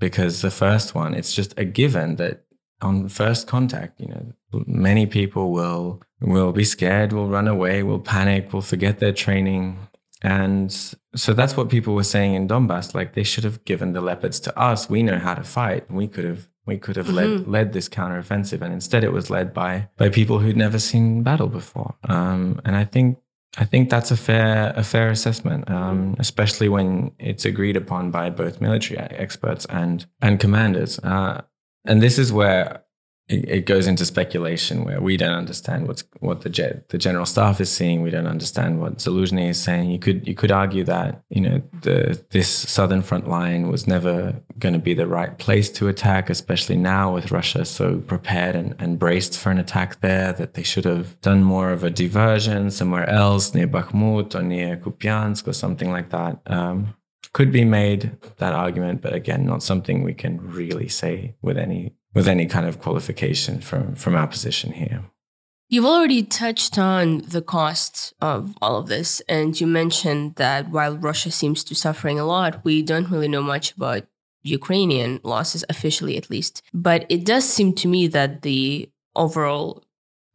Because 0.00 0.42
the 0.42 0.50
first 0.50 0.94
one, 0.94 1.14
it's 1.14 1.32
just 1.32 1.54
a 1.56 1.64
given 1.64 2.16
that 2.16 2.44
on 2.82 3.08
first 3.08 3.46
contact, 3.46 4.00
you 4.00 4.08
know, 4.08 4.32
many 4.66 5.06
people 5.06 5.52
will 5.52 6.02
will 6.20 6.52
be 6.52 6.64
scared, 6.64 7.12
will 7.12 7.28
run 7.28 7.46
away, 7.46 7.82
will 7.82 8.00
panic, 8.00 8.52
will 8.52 8.62
forget 8.62 8.98
their 8.98 9.12
training. 9.12 9.78
And 10.22 10.72
so 11.14 11.32
that's 11.34 11.56
what 11.56 11.68
people 11.68 11.94
were 11.94 12.02
saying 12.02 12.34
in 12.34 12.48
Donbass. 12.48 12.94
Like 12.94 13.14
they 13.14 13.22
should 13.22 13.44
have 13.44 13.64
given 13.64 13.92
the 13.92 14.00
leopards 14.00 14.40
to 14.40 14.58
us. 14.58 14.88
We 14.88 15.02
know 15.02 15.18
how 15.18 15.34
to 15.34 15.44
fight. 15.44 15.90
We 15.90 16.08
could 16.08 16.24
have 16.24 16.48
we 16.66 16.78
could 16.78 16.96
have 16.96 17.08
led 17.08 17.46
led 17.46 17.72
this 17.72 17.88
counteroffensive, 17.88 18.62
and 18.62 18.72
instead 18.72 19.04
it 19.04 19.12
was 19.12 19.30
led 19.30 19.52
by 19.52 19.88
by 19.96 20.08
people 20.08 20.38
who'd 20.38 20.56
never 20.56 20.78
seen 20.78 21.22
battle 21.22 21.48
before. 21.48 21.94
Um, 22.08 22.60
and 22.64 22.76
I 22.76 22.84
think 22.84 23.18
I 23.56 23.64
think 23.64 23.90
that's 23.90 24.10
a 24.10 24.16
fair 24.16 24.72
a 24.76 24.82
fair 24.82 25.10
assessment, 25.10 25.70
um, 25.70 26.16
especially 26.18 26.68
when 26.68 27.12
it's 27.18 27.44
agreed 27.44 27.76
upon 27.76 28.10
by 28.10 28.30
both 28.30 28.60
military 28.60 28.98
experts 28.98 29.66
and 29.66 30.06
and 30.20 30.40
commanders. 30.40 30.98
Uh, 31.00 31.42
and 31.84 32.02
this 32.02 32.18
is 32.18 32.32
where 32.32 32.83
it, 33.28 33.48
it 33.48 33.66
goes 33.66 33.86
into 33.86 34.04
speculation, 34.04 34.84
where 34.84 35.00
we 35.00 35.16
don't 35.16 35.34
understand 35.34 35.88
what's 35.88 36.04
what 36.20 36.42
the 36.42 36.50
jet, 36.50 36.88
the 36.90 36.98
general 36.98 37.24
staff 37.24 37.60
is 37.60 37.70
seeing. 37.70 38.02
We 38.02 38.10
don't 38.10 38.26
understand 38.26 38.80
what 38.80 38.98
Zaluzhny 38.98 39.48
is 39.48 39.60
saying. 39.60 39.90
You 39.90 39.98
could 39.98 40.28
you 40.28 40.34
could 40.34 40.52
argue 40.52 40.84
that 40.84 41.22
you 41.30 41.40
know 41.40 41.62
the 41.82 42.22
this 42.30 42.48
southern 42.48 43.02
front 43.02 43.28
line 43.28 43.68
was 43.68 43.86
never 43.86 44.42
going 44.58 44.74
to 44.74 44.78
be 44.78 44.94
the 44.94 45.06
right 45.06 45.38
place 45.38 45.70
to 45.72 45.88
attack, 45.88 46.28
especially 46.28 46.76
now 46.76 47.14
with 47.14 47.32
Russia 47.32 47.64
so 47.64 47.98
prepared 47.98 48.54
and, 48.54 48.74
and 48.78 48.98
braced 48.98 49.38
for 49.38 49.50
an 49.50 49.58
attack 49.58 50.00
there. 50.00 50.32
That 50.32 50.54
they 50.54 50.62
should 50.62 50.84
have 50.84 51.18
done 51.22 51.42
more 51.42 51.70
of 51.70 51.82
a 51.82 51.90
diversion 51.90 52.70
somewhere 52.70 53.08
else 53.08 53.54
near 53.54 53.66
Bakhmut 53.66 54.34
or 54.34 54.42
near 54.42 54.76
Kupiansk 54.76 55.48
or 55.48 55.54
something 55.54 55.90
like 55.90 56.10
that. 56.10 56.40
Um, 56.46 56.94
could 57.32 57.50
be 57.50 57.64
made 57.64 58.16
that 58.36 58.52
argument, 58.52 59.00
but 59.00 59.12
again, 59.12 59.44
not 59.44 59.62
something 59.62 60.02
we 60.02 60.14
can 60.14 60.38
really 60.40 60.88
say 60.88 61.34
with 61.42 61.58
any 61.58 61.92
with 62.14 62.28
any 62.28 62.46
kind 62.46 62.66
of 62.66 62.80
qualification 62.80 63.60
from 63.60 63.94
from 63.94 64.14
our 64.14 64.26
position 64.26 64.72
here. 64.72 65.04
You've 65.68 65.86
already 65.86 66.22
touched 66.22 66.78
on 66.78 67.22
the 67.26 67.42
costs 67.42 68.14
of 68.20 68.54
all 68.62 68.76
of 68.76 68.86
this, 68.86 69.20
and 69.28 69.58
you 69.60 69.66
mentioned 69.66 70.36
that 70.36 70.70
while 70.70 70.96
Russia 70.96 71.30
seems 71.30 71.64
to 71.64 71.74
suffering 71.74 72.20
a 72.20 72.24
lot, 72.24 72.64
we 72.64 72.82
don't 72.82 73.10
really 73.10 73.28
know 73.28 73.42
much 73.42 73.72
about 73.72 74.06
Ukrainian 74.42 75.20
losses, 75.24 75.64
officially 75.68 76.16
at 76.16 76.30
least. 76.30 76.62
But 76.72 77.06
it 77.08 77.24
does 77.24 77.48
seem 77.48 77.72
to 77.76 77.88
me 77.88 78.06
that 78.08 78.42
the 78.42 78.90
overall 79.16 79.84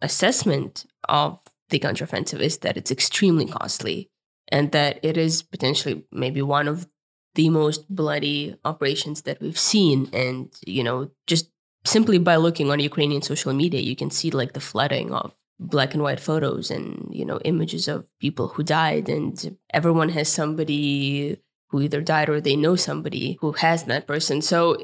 assessment 0.02 0.86
of 1.08 1.40
the 1.70 1.80
counteroffensive 1.80 2.40
is 2.40 2.58
that 2.60 2.76
it's 2.76 2.92
extremely 2.92 3.46
costly 3.46 4.10
and 4.52 4.72
that 4.72 5.00
it 5.04 5.16
is 5.16 5.44
potentially 5.44 6.04
maybe 6.12 6.42
one 6.42 6.68
of 6.68 6.88
the 7.36 7.50
most 7.50 7.88
bloody 7.94 8.56
operations 8.66 9.22
that 9.22 9.40
we've 9.40 9.60
seen. 9.60 10.10
And, 10.12 10.52
you 10.66 10.84
know, 10.84 11.12
just 11.28 11.52
simply 11.86 12.18
by 12.18 12.36
looking 12.36 12.70
on 12.70 12.80
Ukrainian 12.80 13.22
social 13.22 13.54
media, 13.54 13.82
you 13.82 13.96
can 13.96 14.12
see 14.12 14.32
like 14.32 14.54
the 14.54 14.60
flooding 14.60 15.14
of 15.14 15.36
black 15.60 15.94
and 15.94 16.02
white 16.02 16.20
photos 16.20 16.72
and, 16.72 17.08
you 17.12 17.26
know, 17.26 17.40
images 17.44 17.88
of 17.88 18.06
people 18.20 18.50
who 18.50 18.64
died. 18.64 19.10
And 19.10 19.58
everyone 19.74 20.10
has 20.10 20.30
somebody 20.30 21.38
who 21.70 21.82
either 21.82 22.02
died 22.02 22.30
or 22.30 22.42
they 22.42 22.56
know 22.56 22.76
somebody 22.76 23.38
who 23.42 23.52
has 23.54 23.84
that 23.84 24.08
person. 24.08 24.42
So 24.42 24.78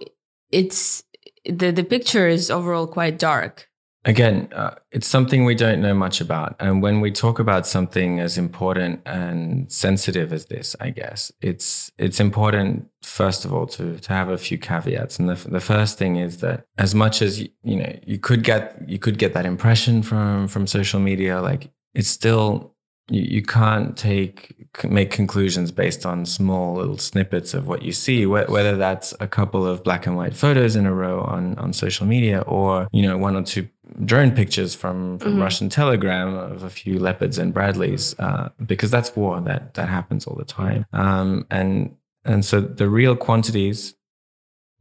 it's 0.52 1.04
the, 1.46 1.72
the 1.72 1.84
picture 1.84 2.28
is 2.28 2.52
overall 2.52 2.88
quite 2.88 3.18
dark. 3.20 3.70
Again, 4.06 4.50
uh, 4.54 4.76
it's 4.92 5.08
something 5.08 5.46
we 5.46 5.56
don't 5.56 5.82
know 5.82 5.96
much 5.96 6.22
about. 6.22 6.56
And 6.60 6.84
when 6.84 7.02
we 7.02 7.12
talk 7.12 7.40
about 7.40 7.66
something 7.66 8.20
as 8.20 8.38
important 8.38 9.02
and 9.08 9.72
sensitive 9.72 10.32
as 10.32 10.46
this, 10.46 10.76
I 10.80 10.92
guess 10.92 11.32
it's 11.42 11.92
it's 11.98 12.20
important 12.20 12.88
first 13.02 13.46
of 13.46 13.54
all 13.54 13.66
to 13.66 13.98
to 13.98 14.14
have 14.14 14.30
a 14.30 14.38
few 14.38 14.60
caveats. 14.60 15.18
And 15.18 15.28
the, 15.28 15.50
the 15.50 15.60
first 15.60 15.98
thing 15.98 16.18
is 16.18 16.38
that 16.38 16.66
as 16.78 16.94
much 16.94 17.24
as 17.24 17.42
you, 17.42 17.50
you 17.64 17.78
know 17.78 18.00
you 18.06 18.20
could 18.20 18.44
get 18.44 18.78
you 18.88 19.00
could 19.00 19.18
get 19.18 19.34
that 19.34 19.46
impression 19.46 20.04
from 20.04 20.48
from 20.48 20.68
social 20.68 21.00
media, 21.00 21.42
like 21.42 21.72
it's 21.96 22.10
still 22.10 22.76
you, 23.10 23.22
you 23.22 23.42
can't 23.42 23.98
take 23.98 24.54
make 24.84 25.12
conclusions 25.12 25.72
based 25.72 26.06
on 26.06 26.26
small 26.26 26.76
little 26.76 26.98
snippets 26.98 27.54
of 27.54 27.68
what 27.68 27.82
you 27.82 27.92
see 27.92 28.26
whether 28.26 28.76
that's 28.76 29.14
a 29.20 29.28
couple 29.28 29.66
of 29.66 29.84
black 29.84 30.06
and 30.06 30.18
white 30.18 30.36
photos 30.36 30.76
in 30.76 30.86
a 30.86 30.94
row 30.94 31.22
on 31.22 31.58
on 31.58 31.72
social 31.72 32.06
media 32.06 32.42
or 32.42 32.88
you 32.92 33.02
know 33.02 33.18
one 33.18 33.36
or 33.36 33.44
two 33.44 33.68
drone 34.04 34.32
pictures 34.32 34.76
from, 34.76 35.20
from 35.20 35.36
Mhm. 35.36 35.42
Russian 35.42 35.70
Telegram 35.70 36.34
of 36.36 36.64
a 36.64 36.70
few 36.70 37.00
leopards 37.00 37.38
and 37.38 37.54
Bradleys, 37.54 38.16
uh, 38.20 38.50
because 38.66 38.92
that's 38.92 39.16
war 39.16 39.40
that 39.42 39.74
that 39.76 39.88
happens 39.90 40.26
all 40.28 40.36
the 40.36 40.46
time. 40.46 40.86
Um, 40.94 41.46
and 41.50 41.96
and 42.26 42.44
so 42.44 42.60
the 42.60 42.90
real 42.90 43.16
quantities, 43.16 43.94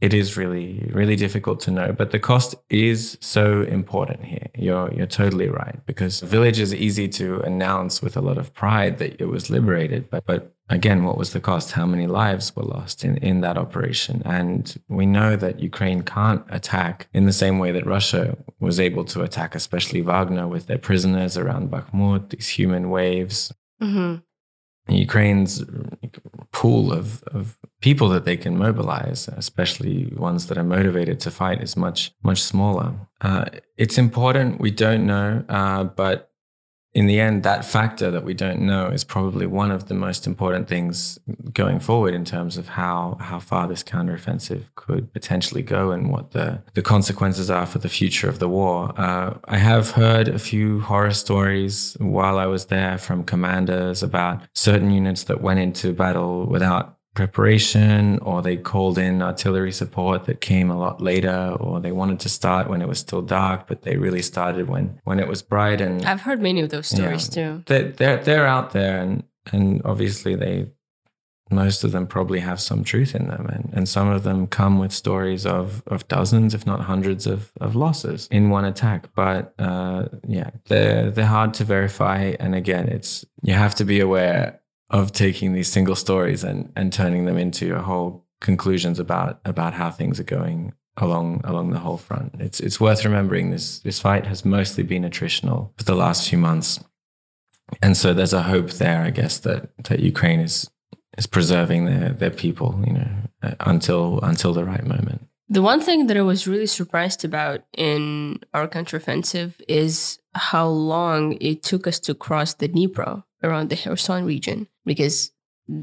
it 0.05 0.13
is 0.13 0.37
really 0.37 0.67
really 0.93 1.17
difficult 1.17 1.59
to 1.61 1.71
know. 1.71 1.89
But 2.01 2.11
the 2.11 2.19
cost 2.19 2.55
is 2.69 3.17
so 3.21 3.63
important 3.63 4.25
here. 4.25 4.49
You're 4.55 4.93
you're 4.95 5.15
totally 5.23 5.49
right 5.49 5.79
because 5.87 6.21
village 6.21 6.61
is 6.61 6.75
easy 6.75 7.09
to 7.21 7.41
announce 7.41 8.03
with 8.03 8.15
a 8.17 8.21
lot 8.29 8.39
of 8.43 8.53
pride 8.53 8.99
that 8.99 9.13
it 9.23 9.29
was 9.35 9.49
liberated, 9.57 10.11
but 10.11 10.27
but 10.27 10.55
again, 10.69 11.05
what 11.05 11.17
was 11.17 11.33
the 11.33 11.41
cost? 11.41 11.73
How 11.73 11.87
many 11.87 12.07
lives 12.07 12.55
were 12.57 12.69
lost 12.77 13.05
in, 13.05 13.17
in 13.19 13.41
that 13.41 13.57
operation? 13.57 14.23
And 14.25 14.63
we 14.89 15.07
know 15.07 15.37
that 15.37 15.61
Ukraine 15.61 16.03
can't 16.03 16.45
attack 16.51 17.09
in 17.13 17.25
the 17.27 17.39
same 17.43 17.59
way 17.59 17.71
that 17.73 17.87
Russia 17.87 18.37
was 18.61 18.79
able 18.81 19.05
to 19.07 19.23
attack, 19.23 19.55
especially 19.55 20.03
Wagner 20.03 20.47
with 20.49 20.67
their 20.67 20.83
prisoners 20.89 21.37
around 21.37 21.71
Bakhmut, 21.71 22.31
these 22.31 22.49
human 22.49 22.91
waves. 22.91 23.53
Mm-hmm. 23.83 24.17
Ukraine's 24.89 25.65
pool 26.53 26.93
of, 26.93 27.23
of 27.25 27.59
people 27.81 28.09
that 28.11 28.25
they 28.25 28.37
can 28.37 28.57
mobilize, 28.57 29.29
especially 29.29 30.13
ones 30.17 30.47
that 30.47 30.59
are 30.59 30.65
motivated 30.65 31.21
to 31.21 31.31
fight, 31.31 31.63
is 31.63 31.77
much, 31.77 32.13
much 32.23 32.43
smaller. 32.43 32.95
Uh, 33.21 33.47
it's 33.77 33.99
important. 33.99 34.61
We 34.61 34.71
don't 34.71 35.07
know, 35.07 35.45
uh, 35.49 35.85
but 35.85 36.31
in 36.95 37.07
the 37.07 37.19
end, 37.19 37.43
that 37.43 37.65
factor 37.65 38.11
that 38.13 38.23
we 38.23 38.35
don't 38.35 38.61
know 38.61 38.87
is 38.87 39.03
probably 39.03 39.47
one 39.47 39.73
of 39.73 39.89
the 39.89 39.95
most 39.95 40.29
important 40.29 40.69
things 40.69 41.19
going 41.53 41.81
forward 41.81 42.15
in 42.15 42.25
terms 42.25 42.57
of 42.57 42.69
how 42.69 43.17
how 43.21 43.41
far 43.41 43.67
this 43.67 43.83
counteroffensive 43.83 44.63
could 44.77 45.13
potentially 45.13 45.63
go 45.63 45.91
and 45.91 46.11
what 46.11 46.31
the 46.31 46.63
the 46.75 46.83
consequences 46.83 47.51
are 47.51 47.67
for 47.67 47.79
the 47.81 47.89
future 47.89 48.29
of 48.29 48.39
the 48.39 48.49
war. 48.49 48.93
Uh, 48.97 49.35
I 49.47 49.59
have 49.59 49.91
heard 49.91 50.29
a 50.29 50.39
few 50.39 50.81
horror 50.81 51.13
stories 51.13 51.97
while 51.99 52.39
I 52.39 52.47
was 52.47 52.67
there 52.67 52.97
from 52.97 53.25
commanders 53.25 54.03
about 54.03 54.43
certain 54.55 54.93
units 54.93 55.25
that 55.25 55.41
went 55.41 55.59
into 55.59 55.93
battle 55.93 56.47
without 56.47 56.94
preparation 57.15 58.19
or 58.21 58.43
they 58.43 58.57
called 58.57 58.99
in 58.99 59.23
artillery 59.23 59.73
support 59.73 60.25
that 60.25 60.41
came 60.41 60.71
a 60.71 60.77
lot 60.77 61.01
later 61.01 61.57
or 61.61 61.81
they 61.81 61.93
wanted 61.93 62.19
to 62.21 62.29
start 62.29 62.69
when 62.69 62.83
it 62.83 62.89
was 62.89 62.99
still 62.99 63.23
dark 63.23 63.67
but 63.69 63.83
they 63.83 63.97
really 63.97 64.23
started 64.23 64.69
when 64.69 65.01
when 65.05 65.21
it 65.21 65.29
was 65.29 65.41
bright 65.41 65.81
and 65.81 66.05
I've 66.05 66.23
heard 66.23 66.41
many 66.41 66.61
of 66.61 66.71
those 66.71 66.89
stories 66.89 67.29
too. 67.29 67.63
they're, 67.67 67.91
they're 67.91 68.23
they're 68.23 68.47
out 68.47 68.73
there 68.73 69.01
and 69.01 69.23
and 69.53 69.81
obviously 69.85 70.35
they 70.35 70.67
most 71.51 71.85
of 71.85 71.93
them 71.93 72.07
probably 72.07 72.41
have 72.41 72.61
some 72.61 72.83
truth 72.83 73.15
in 73.15 73.29
them 73.29 73.47
and, 73.47 73.71
and 73.73 73.89
some 73.89 74.09
of 74.09 74.23
them 74.23 74.47
come 74.47 74.79
with 74.79 74.93
stories 74.93 75.47
of 75.47 75.83
of 75.87 76.07
dozens 76.09 76.55
if 76.55 76.67
not 76.67 76.81
hundreds 76.81 77.27
of, 77.27 77.53
of 77.61 77.77
losses 77.77 78.29
in 78.31 78.51
one 78.51 78.65
attack. 78.65 79.09
But 79.15 79.55
uh, 79.59 80.09
yeah 80.27 80.51
they're 80.67 81.11
they're 81.11 81.27
hard 81.27 81.55
to 81.55 81.65
verify. 81.65 82.35
And 82.41 82.55
again 82.55 82.89
it's 82.89 83.25
you 83.43 83.55
have 83.55 83.75
to 83.77 83.85
be 83.85 84.01
aware 84.01 84.61
of 84.95 85.11
taking 85.11 85.53
these 85.53 85.69
single 85.69 85.97
stories 85.97 86.45
and 86.45 86.73
and 86.77 86.93
turning 86.93 87.27
them 87.27 87.37
into 87.37 87.67
your 87.67 87.81
whole 87.81 88.25
conclusions 88.41 89.01
about 89.01 89.41
about 89.45 89.75
how 89.75 89.91
things 89.91 90.21
are 90.21 90.31
going 90.39 90.73
along 90.99 91.41
along 91.43 91.71
the 91.71 91.81
whole 91.81 91.97
front. 91.97 92.33
It's 92.39 92.61
it's 92.61 92.81
worth 92.81 93.05
remembering 93.05 93.51
this 93.51 93.81
this 93.81 93.99
fight 93.99 94.25
has 94.27 94.45
mostly 94.45 94.85
been 94.85 95.03
attritional 95.03 95.71
for 95.77 95.85
the 95.85 95.97
last 95.97 96.29
few 96.29 96.39
months, 96.39 96.79
and 97.83 97.97
so 97.97 98.15
there's 98.15 98.33
a 98.33 98.43
hope 98.43 98.71
there, 98.71 99.03
I 99.03 99.11
guess, 99.11 99.39
that 99.41 99.71
that 99.89 99.99
Ukraine 99.99 100.39
is 100.39 100.71
is 101.19 101.27
preserving 101.27 101.87
their 101.87 102.11
their 102.11 102.31
people, 102.31 102.81
you 102.87 102.93
know, 102.93 103.11
uh, 103.43 103.55
until 103.61 104.21
until 104.23 104.53
the 104.53 104.65
right 104.65 104.87
moment. 104.87 105.27
The 105.49 105.63
one 105.63 105.81
thing 105.81 106.07
that 106.07 106.17
I 106.17 106.23
was 106.23 106.47
really 106.47 106.67
surprised 106.67 107.25
about 107.25 107.65
in 107.77 108.39
our 108.55 108.69
counteroffensive 108.69 109.61
is 109.69 110.19
how 110.35 110.69
long 110.69 111.37
it 111.41 111.65
took 111.65 111.87
us 111.87 111.99
to 112.01 112.15
cross 112.15 112.55
the 112.55 112.69
Dnipro 112.69 113.25
around 113.43 113.69
the 113.71 113.77
Kherson 113.77 114.25
region, 114.25 114.69
because 114.85 115.33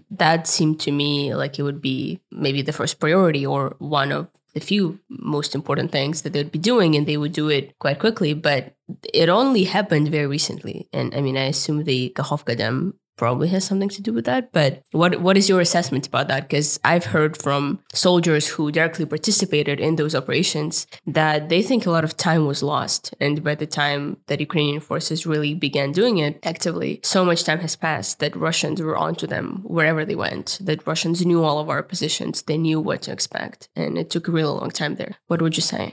that 0.09 0.47
seemed 0.47 0.79
to 0.81 0.91
me 0.91 1.33
like 1.33 1.57
it 1.57 1.63
would 1.63 1.81
be 1.81 2.19
maybe 2.31 2.61
the 2.61 2.73
first 2.73 2.99
priority 2.99 3.45
or 3.45 3.75
one 3.79 4.11
of 4.11 4.27
the 4.53 4.59
few 4.59 4.99
most 5.09 5.55
important 5.55 5.91
things 5.91 6.21
that 6.21 6.33
they'd 6.33 6.51
be 6.51 6.59
doing, 6.59 6.95
and 6.95 7.07
they 7.07 7.17
would 7.17 7.31
do 7.31 7.49
it 7.49 7.77
quite 7.79 7.99
quickly. 7.99 8.33
But 8.33 8.75
it 9.13 9.29
only 9.29 9.63
happened 9.63 10.09
very 10.09 10.27
recently. 10.27 10.89
And 10.91 11.15
I 11.15 11.21
mean, 11.21 11.37
I 11.37 11.45
assume 11.45 11.83
the 11.83 12.11
Kakhovka 12.15 12.57
Dam 12.57 12.95
probably 13.21 13.49
has 13.49 13.63
something 13.63 13.87
to 13.87 14.01
do 14.01 14.11
with 14.11 14.25
that. 14.25 14.51
But 14.51 14.81
what 14.93 15.21
what 15.21 15.37
is 15.37 15.47
your 15.47 15.61
assessment 15.61 16.07
about 16.07 16.27
that? 16.29 16.43
Because 16.47 16.79
I've 16.83 17.11
heard 17.13 17.33
from 17.45 17.63
soldiers 17.93 18.47
who 18.53 18.71
directly 18.71 19.05
participated 19.05 19.79
in 19.79 19.95
those 19.95 20.15
operations 20.15 20.87
that 21.05 21.49
they 21.49 21.61
think 21.61 21.85
a 21.85 21.91
lot 21.91 22.03
of 22.03 22.17
time 22.17 22.47
was 22.47 22.63
lost, 22.63 23.13
and 23.19 23.43
by 23.43 23.53
the 23.53 23.67
time 23.81 24.03
that 24.25 24.45
Ukrainian 24.47 24.81
forces 24.89 25.29
really 25.33 25.53
began 25.53 25.91
doing 25.91 26.17
it 26.17 26.39
actively, 26.53 26.91
so 27.03 27.19
much 27.23 27.43
time 27.43 27.59
has 27.59 27.75
passed 27.75 28.13
that 28.21 28.43
Russians 28.47 28.81
were 28.81 28.97
onto 29.05 29.27
them 29.27 29.45
wherever 29.75 30.03
they 30.03 30.19
went. 30.25 30.47
That 30.67 30.87
Russians 30.91 31.23
knew 31.23 31.43
all 31.43 31.59
of 31.59 31.69
our 31.69 31.83
positions, 31.83 32.41
they 32.41 32.57
knew 32.57 32.79
what 32.81 33.03
to 33.03 33.11
expect, 33.11 33.69
and 33.75 33.99
it 34.01 34.09
took 34.09 34.27
a 34.27 34.35
really 34.37 34.55
long 34.59 34.71
time 34.71 34.95
there. 34.95 35.13
What 35.27 35.43
would 35.43 35.57
you 35.59 35.67
say? 35.75 35.83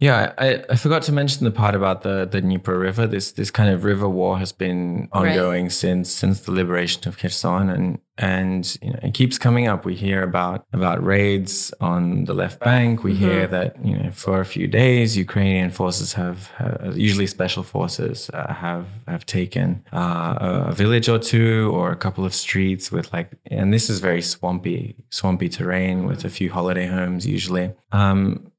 Yeah, 0.00 0.32
I, 0.38 0.62
I 0.70 0.76
forgot 0.76 1.02
to 1.04 1.12
mention 1.12 1.44
the 1.44 1.50
part 1.50 1.74
about 1.74 2.02
the 2.02 2.24
the 2.24 2.40
Dnieper 2.40 2.78
River. 2.78 3.06
This 3.06 3.32
this 3.32 3.50
kind 3.50 3.68
of 3.68 3.82
river 3.82 4.08
war 4.08 4.38
has 4.38 4.52
been 4.52 5.08
ongoing 5.12 5.64
right. 5.64 5.72
since 5.72 6.08
since 6.08 6.40
the 6.40 6.52
liberation 6.52 7.08
of 7.08 7.18
Kherson, 7.18 7.68
and 7.68 7.98
and 8.16 8.78
you 8.80 8.92
know 8.92 9.00
it 9.02 9.14
keeps 9.14 9.38
coming 9.38 9.66
up. 9.66 9.84
We 9.84 9.96
hear 9.96 10.22
about 10.22 10.66
about 10.72 11.02
raids 11.02 11.74
on 11.80 12.26
the 12.26 12.34
left 12.34 12.60
bank. 12.60 13.02
We 13.02 13.12
mm-hmm. 13.12 13.24
hear 13.24 13.46
that 13.48 13.84
you 13.84 13.98
know 13.98 14.12
for 14.12 14.40
a 14.40 14.44
few 14.44 14.68
days 14.68 15.16
Ukrainian 15.16 15.72
forces 15.72 16.12
have, 16.12 16.48
usually 16.94 17.26
special 17.26 17.64
forces 17.64 18.30
uh, 18.32 18.54
have 18.54 18.86
have 19.08 19.26
taken 19.26 19.82
uh, 19.92 20.68
a 20.68 20.72
village 20.72 21.08
or 21.08 21.18
two 21.18 21.72
or 21.74 21.90
a 21.90 21.96
couple 21.96 22.24
of 22.24 22.32
streets 22.34 22.92
with 22.92 23.12
like, 23.12 23.32
and 23.46 23.74
this 23.74 23.90
is 23.90 23.98
very 23.98 24.22
swampy 24.22 24.94
swampy 25.10 25.48
terrain 25.48 26.06
with 26.06 26.24
a 26.24 26.30
few 26.30 26.52
holiday 26.52 26.86
homes 26.86 27.26
usually. 27.26 27.72
Um, 27.90 28.52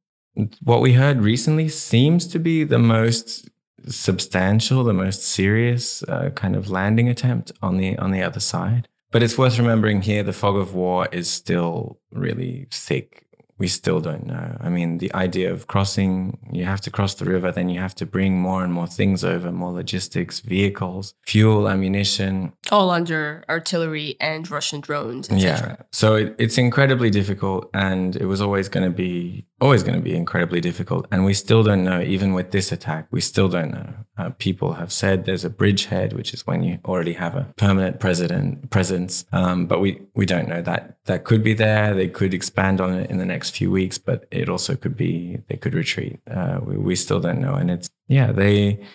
what 0.62 0.82
we 0.82 0.94
heard 0.94 1.22
recently 1.22 1.68
seems 1.70 2.28
to 2.28 2.40
be 2.40 2.64
the 2.64 2.80
most 2.80 3.50
substantial, 3.88 4.84
the 4.84 4.94
most 4.94 5.24
serious 5.24 6.04
uh, 6.04 6.30
kind 6.36 6.56
of 6.56 6.70
landing 6.70 7.10
attempt 7.10 7.52
on 7.62 7.78
the 7.78 7.98
on 7.98 8.12
the 8.12 8.22
other 8.22 8.40
side. 8.40 8.88
But 9.12 9.24
it's 9.24 9.38
worth 9.38 9.58
remembering 9.58 10.02
here 10.02 10.24
the 10.24 10.34
fog 10.34 10.56
of 10.56 10.76
war 10.76 11.08
is 11.12 11.30
still 11.30 12.00
really 12.12 12.68
thick 12.72 13.26
we 13.60 13.68
still 13.68 14.00
don't 14.00 14.26
know. 14.26 14.58
I 14.62 14.70
mean, 14.70 14.98
the 15.00 15.14
idea 15.14 15.52
of 15.52 15.68
crossing, 15.68 16.38
you 16.52 16.64
have 16.64 16.80
to 16.82 16.90
cross 16.90 17.14
the 17.16 17.26
river, 17.26 17.52
then 17.52 17.68
you 17.70 17.80
have 17.80 17.94
to 17.96 18.06
bring 18.06 18.40
more 18.40 18.64
and 18.64 18.74
more 18.74 18.88
things 18.88 19.24
over, 19.24 19.52
more 19.52 19.74
logistics, 19.74 20.40
vehicles, 20.40 21.14
fuel, 21.26 21.68
ammunition. 21.70 22.54
All 22.72 22.90
under 22.90 23.44
artillery 23.50 24.16
and 24.22 24.50
Russian 24.50 24.80
drones, 24.80 25.30
Yeah. 25.30 25.76
So 25.92 26.16
it, 26.16 26.36
it's 26.40 26.58
incredibly 26.58 27.10
difficult 27.10 27.70
and 27.74 28.16
it 28.16 28.26
was 28.26 28.42
always 28.42 28.70
going 28.70 28.86
to 28.86 28.96
be, 28.96 29.46
always 29.60 29.84
going 29.84 29.96
to 29.96 30.02
be 30.02 30.16
incredibly 30.16 30.62
difficult. 30.62 31.06
And 31.12 31.26
we 31.26 31.34
still 31.34 31.62
don't 31.62 31.84
know, 31.84 32.02
even 32.02 32.34
with 32.34 32.52
this 32.52 32.72
attack, 32.72 33.08
we 33.12 33.20
still 33.20 33.50
don't 33.50 33.72
know. 33.72 33.94
Uh, 34.18 34.30
people 34.38 34.74
have 34.74 34.92
said 34.92 35.26
there's 35.26 35.46
a 35.46 35.50
bridgehead, 35.50 36.14
which 36.14 36.34
is 36.34 36.48
when 36.48 36.64
you 36.64 36.80
already 36.86 37.14
have 37.14 37.36
a 37.36 37.54
permanent 37.58 38.00
president 38.00 38.70
presence. 38.70 39.26
Um, 39.32 39.66
but 39.66 39.80
we, 39.80 40.02
we 40.16 40.26
don't 40.26 40.48
know 40.48 40.62
that. 40.62 40.98
That 41.06 41.24
could 41.24 41.44
be 41.44 41.54
there. 41.54 41.94
They 41.94 42.08
could 42.08 42.34
expand 42.34 42.80
on 42.80 42.94
it 42.94 43.10
in 43.10 43.18
the 43.18 43.26
next 43.26 43.49
next 43.50 43.58
few 43.58 43.72
weeks, 43.72 43.98
but 43.98 44.28
it 44.32 44.50
also 44.50 44.76
could 44.76 44.96
be 44.96 45.40
they 45.48 45.58
could 45.58 45.74
retreat. 45.74 46.20
Uh, 46.30 46.60
we, 46.64 46.78
we 46.78 46.96
still 46.96 47.20
don't 47.20 47.42
know, 47.42 47.56
and 47.56 47.72
it's 47.72 47.90
yeah 48.08 48.32
they. 48.32 48.86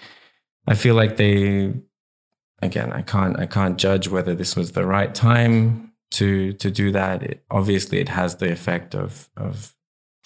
I 0.66 0.74
feel 0.74 0.94
like 0.94 1.16
they 1.16 1.74
again. 2.62 2.92
I 2.92 3.02
can't 3.02 3.38
I 3.38 3.46
can't 3.46 3.78
judge 3.78 4.08
whether 4.08 4.34
this 4.34 4.56
was 4.56 4.72
the 4.72 4.86
right 4.86 5.14
time 5.14 5.92
to 6.12 6.52
to 6.54 6.70
do 6.70 6.92
that. 6.92 7.22
It, 7.22 7.44
obviously, 7.50 7.98
it 7.98 8.08
has 8.08 8.36
the 8.36 8.50
effect 8.52 8.94
of 8.94 9.28
of 9.36 9.74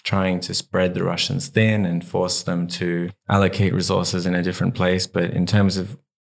trying 0.03 0.39
to 0.41 0.53
spread 0.53 0.93
the 0.93 1.03
Russians 1.03 1.49
thin 1.49 1.85
and 1.85 2.05
force 2.05 2.43
them 2.43 2.67
to 2.67 3.09
allocate 3.27 3.73
resources 3.73 4.25
in 4.25 4.35
a 4.35 4.43
different 4.43 4.75
place. 4.75 5.07
But 5.07 5.31
in 5.31 5.45
terms 5.45 5.77
of 5.77 5.97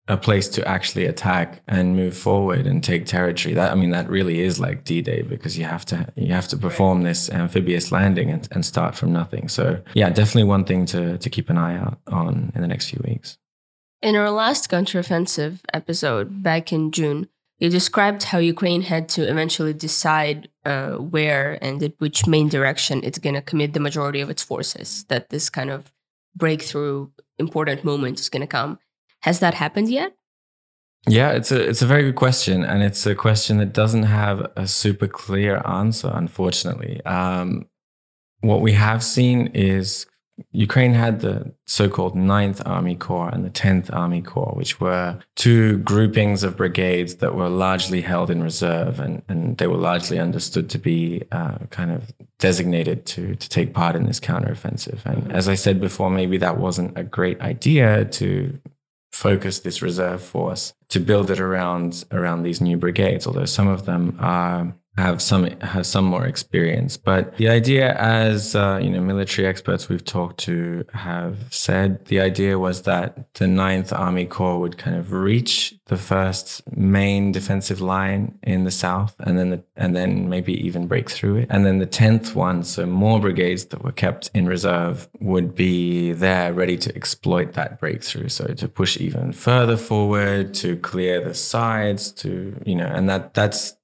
a 0.10 0.17
place 0.17 0.50
to 0.50 0.67
actually 0.67 1.06
attack 1.06 1.62
and 1.67 1.95
move 1.95 2.17
forward 2.17 2.65
and 2.65 2.84
take 2.84 3.06
territory. 3.06 3.54
That 3.54 3.72
I 3.72 3.76
mean, 3.76 3.91
that 3.91 4.10
really 4.10 4.41
is 4.41 4.60
like 4.60 4.84
D-Day 4.84 5.22
because 5.22 5.58
you 5.58 5.65
have 5.65 5.86
to 5.86 6.12
you 6.15 6.34
have 6.34 6.48
to 6.50 6.58
perform 6.58 7.04
this 7.04 7.30
amphibious 7.30 7.91
landing 7.91 8.32
and, 8.32 8.48
and 8.52 8.65
start 8.65 8.95
from 8.95 9.13
nothing. 9.13 9.48
So 9.48 9.82
yeah, 9.93 10.10
definitely 10.10 10.45
one 10.45 10.65
thing 10.65 10.86
to 10.88 11.17
to 11.19 11.30
keep 11.30 11.50
an 11.50 11.58
eye 11.58 11.78
out 11.78 12.00
on 12.08 12.52
in 12.56 12.62
the 12.62 12.67
next 12.67 12.89
few 12.89 13.02
weeks. 13.06 13.38
In 14.02 14.15
our 14.15 14.32
last 14.32 14.69
counteroffensive 14.72 15.60
episode 15.74 16.41
back 16.41 16.74
in 16.74 16.91
June, 16.91 17.30
you 17.60 17.69
described 17.69 18.24
how 18.24 18.39
Ukraine 18.39 18.82
had 18.82 19.10
to 19.10 19.30
eventually 19.30 19.74
decide 19.74 20.50
uh, 20.65 20.93
where 20.93 21.60
and 21.62 21.84
at 21.84 21.93
which 22.00 22.26
main 22.26 22.50
direction 22.50 23.02
it's 23.04 23.19
going 23.19 23.36
to 23.36 23.41
commit 23.41 23.74
the 23.74 23.80
majority 23.80 24.22
of 24.22 24.30
its 24.30 24.41
forces. 24.41 25.06
That 25.10 25.30
this 25.30 25.52
kind 25.52 25.69
of 25.69 25.93
breakthrough 26.36 27.10
important 27.38 27.84
moment 27.84 28.19
is 28.19 28.30
going 28.30 28.41
to 28.41 28.48
come 28.48 28.80
has 29.21 29.39
that 29.39 29.53
happened 29.55 29.89
yet? 29.89 30.13
Yeah, 31.08 31.32
it's 31.32 31.51
a 31.51 31.62
it's 31.62 31.82
a 31.82 31.86
very 31.86 32.03
good 32.03 32.15
question, 32.15 32.63
and 32.63 32.84
it's 32.84 33.05
a 33.05 33.15
question 33.15 33.58
that 33.58 33.73
doesn't 33.73 34.03
have 34.03 34.51
a 34.55 34.67
super 34.67 35.08
clear 35.08 35.62
answer. 35.65 36.12
Unfortunately, 36.13 37.03
um, 37.05 37.67
what 38.41 38.62
we 38.62 38.73
have 38.73 39.03
seen 39.03 39.47
is 39.53 40.05
Ukraine 40.51 40.93
had 40.93 41.21
the 41.21 41.53
so-called 41.67 42.15
9th 42.15 42.62
Army 42.65 42.95
Corps 42.95 43.29
and 43.29 43.43
the 43.45 43.49
10th 43.49 43.93
Army 43.93 44.21
Corps, 44.21 44.53
which 44.55 44.79
were 44.79 45.19
two 45.36 45.79
groupings 45.79 46.43
of 46.43 46.58
brigades 46.58 47.15
that 47.15 47.36
were 47.36 47.49
largely 47.49 48.01
held 48.01 48.29
in 48.29 48.41
reserve, 48.41 48.99
and, 48.99 49.21
and 49.27 49.58
they 49.58 49.67
were 49.67 49.77
largely 49.77 50.19
understood 50.19 50.69
to 50.69 50.77
be 50.77 51.23
uh, 51.32 51.58
kind 51.69 51.91
of 51.91 52.13
designated 52.39 53.05
to 53.05 53.36
to 53.36 53.49
take 53.49 53.73
part 53.73 53.95
in 53.95 54.05
this 54.05 54.19
counteroffensive. 54.19 55.05
And 55.05 55.32
as 55.32 55.47
I 55.47 55.55
said 55.55 55.79
before, 55.79 56.10
maybe 56.10 56.38
that 56.38 56.58
wasn't 56.58 56.97
a 56.97 57.03
great 57.03 57.39
idea 57.41 58.05
to 58.05 58.60
focus 59.12 59.60
this 59.60 59.82
reserve 59.82 60.22
force 60.22 60.74
to 60.89 61.00
build 61.00 61.30
it 61.30 61.39
around 61.39 62.06
around 62.12 62.43
these 62.43 62.62
new 62.62 62.78
brigades 62.78 63.26
although 63.28 63.45
some 63.45 63.67
of 63.67 63.86
them 63.86 64.15
are 64.19 64.74
have 64.97 65.21
some 65.21 65.45
have 65.62 65.86
some 65.86 66.06
more 66.06 66.25
experience. 66.25 66.97
But 66.97 67.38
the 67.38 67.49
idea, 67.49 67.93
as 67.95 68.56
uh, 68.56 68.80
you 68.82 68.89
know, 68.89 69.02
military 69.02 69.47
experts 69.47 69.89
we've 69.89 70.04
talked 70.04 70.39
to 70.41 70.86
have 70.93 71.54
said, 71.54 72.06
the 72.06 72.19
idea 72.19 72.60
was 72.60 72.84
that 72.84 73.34
the 73.36 73.45
9th 73.45 73.97
Army 73.97 74.25
Corps 74.25 74.60
would 74.60 74.78
kind 74.78 74.97
of 74.97 75.12
reach 75.12 75.75
the 75.86 75.97
first 75.97 76.62
main 76.75 77.32
defensive 77.32 77.82
line 77.82 78.38
in 78.43 78.63
the 78.63 78.71
south, 78.71 79.15
and 79.19 79.38
then 79.39 79.49
the, 79.49 79.63
and 79.75 79.95
then 79.95 80.30
maybe 80.30 80.54
even 80.65 80.88
break 80.88 81.10
through 81.10 81.38
it. 81.38 81.47
And 81.49 81.65
then 81.65 81.80
the 81.80 81.88
10th 81.88 82.36
one, 82.36 82.63
so 82.63 82.86
more 82.86 83.19
brigades 83.19 83.65
that 83.65 83.84
were 83.84 83.91
kept 83.91 84.30
in 84.34 84.47
reserve, 84.47 85.08
would 85.19 85.56
be 85.56 86.12
there 86.12 86.54
ready 86.54 86.78
to 86.78 86.95
exploit 86.95 87.54
that 87.54 87.80
breakthrough. 87.80 88.30
So 88.30 88.47
to 88.47 88.67
push 88.67 88.97
even 88.97 89.32
further 89.34 89.78
forward, 89.78 90.54
to 90.56 90.78
clear 90.78 91.23
the 91.23 91.34
sides, 91.34 92.12
to 92.13 92.56
you 92.65 92.75
know, 92.75 92.88
and 92.88 93.10
that 93.10 93.34
that's 93.34 93.75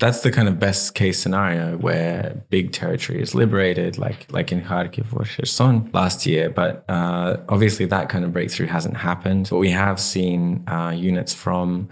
that's 0.00 0.20
the 0.20 0.32
kind 0.32 0.48
of 0.48 0.58
best 0.58 0.94
case 0.94 1.20
scenario 1.20 1.76
where 1.76 2.42
big 2.48 2.72
territory 2.72 3.20
is 3.20 3.34
liberated, 3.34 3.98
like 3.98 4.26
like 4.32 4.50
in 4.50 4.62
Kharkiv 4.62 5.12
or 5.12 5.24
Kherson 5.24 5.90
last 5.92 6.26
year. 6.26 6.50
But 6.50 6.84
uh, 6.88 7.36
obviously, 7.48 7.86
that 7.86 8.08
kind 8.08 8.24
of 8.24 8.32
breakthrough 8.32 8.66
hasn't 8.66 8.96
happened. 8.96 9.48
But 9.50 9.58
we 9.58 9.70
have 9.70 10.00
seen 10.00 10.64
uh, 10.66 10.92
units 10.96 11.34
from 11.34 11.88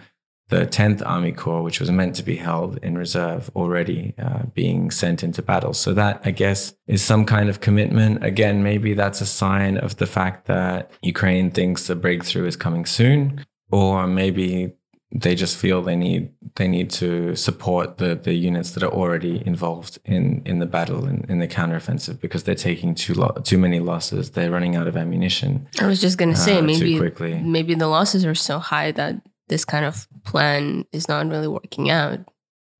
the 0.48 0.66
10th 0.66 1.02
Army 1.04 1.32
Corps, 1.32 1.62
which 1.62 1.78
was 1.78 1.90
meant 1.90 2.14
to 2.16 2.22
be 2.22 2.36
held 2.36 2.78
in 2.78 2.96
reserve, 2.96 3.50
already 3.54 4.14
uh, 4.18 4.44
being 4.54 4.90
sent 4.90 5.22
into 5.22 5.42
battle. 5.42 5.74
So 5.74 5.92
that, 5.92 6.22
I 6.24 6.30
guess, 6.30 6.74
is 6.86 7.02
some 7.02 7.26
kind 7.26 7.50
of 7.50 7.60
commitment. 7.60 8.24
Again, 8.24 8.62
maybe 8.62 8.94
that's 8.94 9.20
a 9.20 9.26
sign 9.26 9.76
of 9.76 9.96
the 9.96 10.06
fact 10.06 10.46
that 10.46 10.90
Ukraine 11.02 11.50
thinks 11.50 11.86
the 11.86 11.94
breakthrough 11.94 12.46
is 12.46 12.56
coming 12.56 12.86
soon. 12.86 13.44
Or 13.70 14.06
maybe 14.06 14.72
they 15.10 15.34
just 15.34 15.56
feel 15.56 15.80
they 15.82 15.96
need 15.96 16.30
they 16.56 16.68
need 16.68 16.90
to 16.90 17.34
support 17.34 17.96
the 17.98 18.14
the 18.14 18.34
units 18.34 18.72
that 18.72 18.82
are 18.82 18.92
already 18.92 19.42
involved 19.46 19.98
in 20.04 20.42
in 20.44 20.58
the 20.58 20.66
battle 20.66 21.06
in, 21.06 21.24
in 21.28 21.38
the 21.38 21.48
counteroffensive 21.48 22.20
because 22.20 22.44
they're 22.44 22.54
taking 22.54 22.94
too 22.94 23.14
lo- 23.14 23.34
too 23.42 23.58
many 23.58 23.80
losses. 23.80 24.32
They're 24.32 24.50
running 24.50 24.76
out 24.76 24.86
of 24.86 24.96
ammunition. 24.96 25.68
I 25.80 25.86
was 25.86 26.00
just 26.00 26.18
gonna 26.18 26.36
say 26.36 26.58
uh, 26.58 26.62
maybe 26.62 27.00
maybe 27.40 27.74
the 27.74 27.88
losses 27.88 28.24
are 28.24 28.34
so 28.34 28.58
high 28.58 28.92
that 28.92 29.22
this 29.48 29.64
kind 29.64 29.86
of 29.86 30.06
plan 30.24 30.84
is 30.92 31.08
not 31.08 31.26
really 31.28 31.48
working 31.48 31.90
out. 31.90 32.18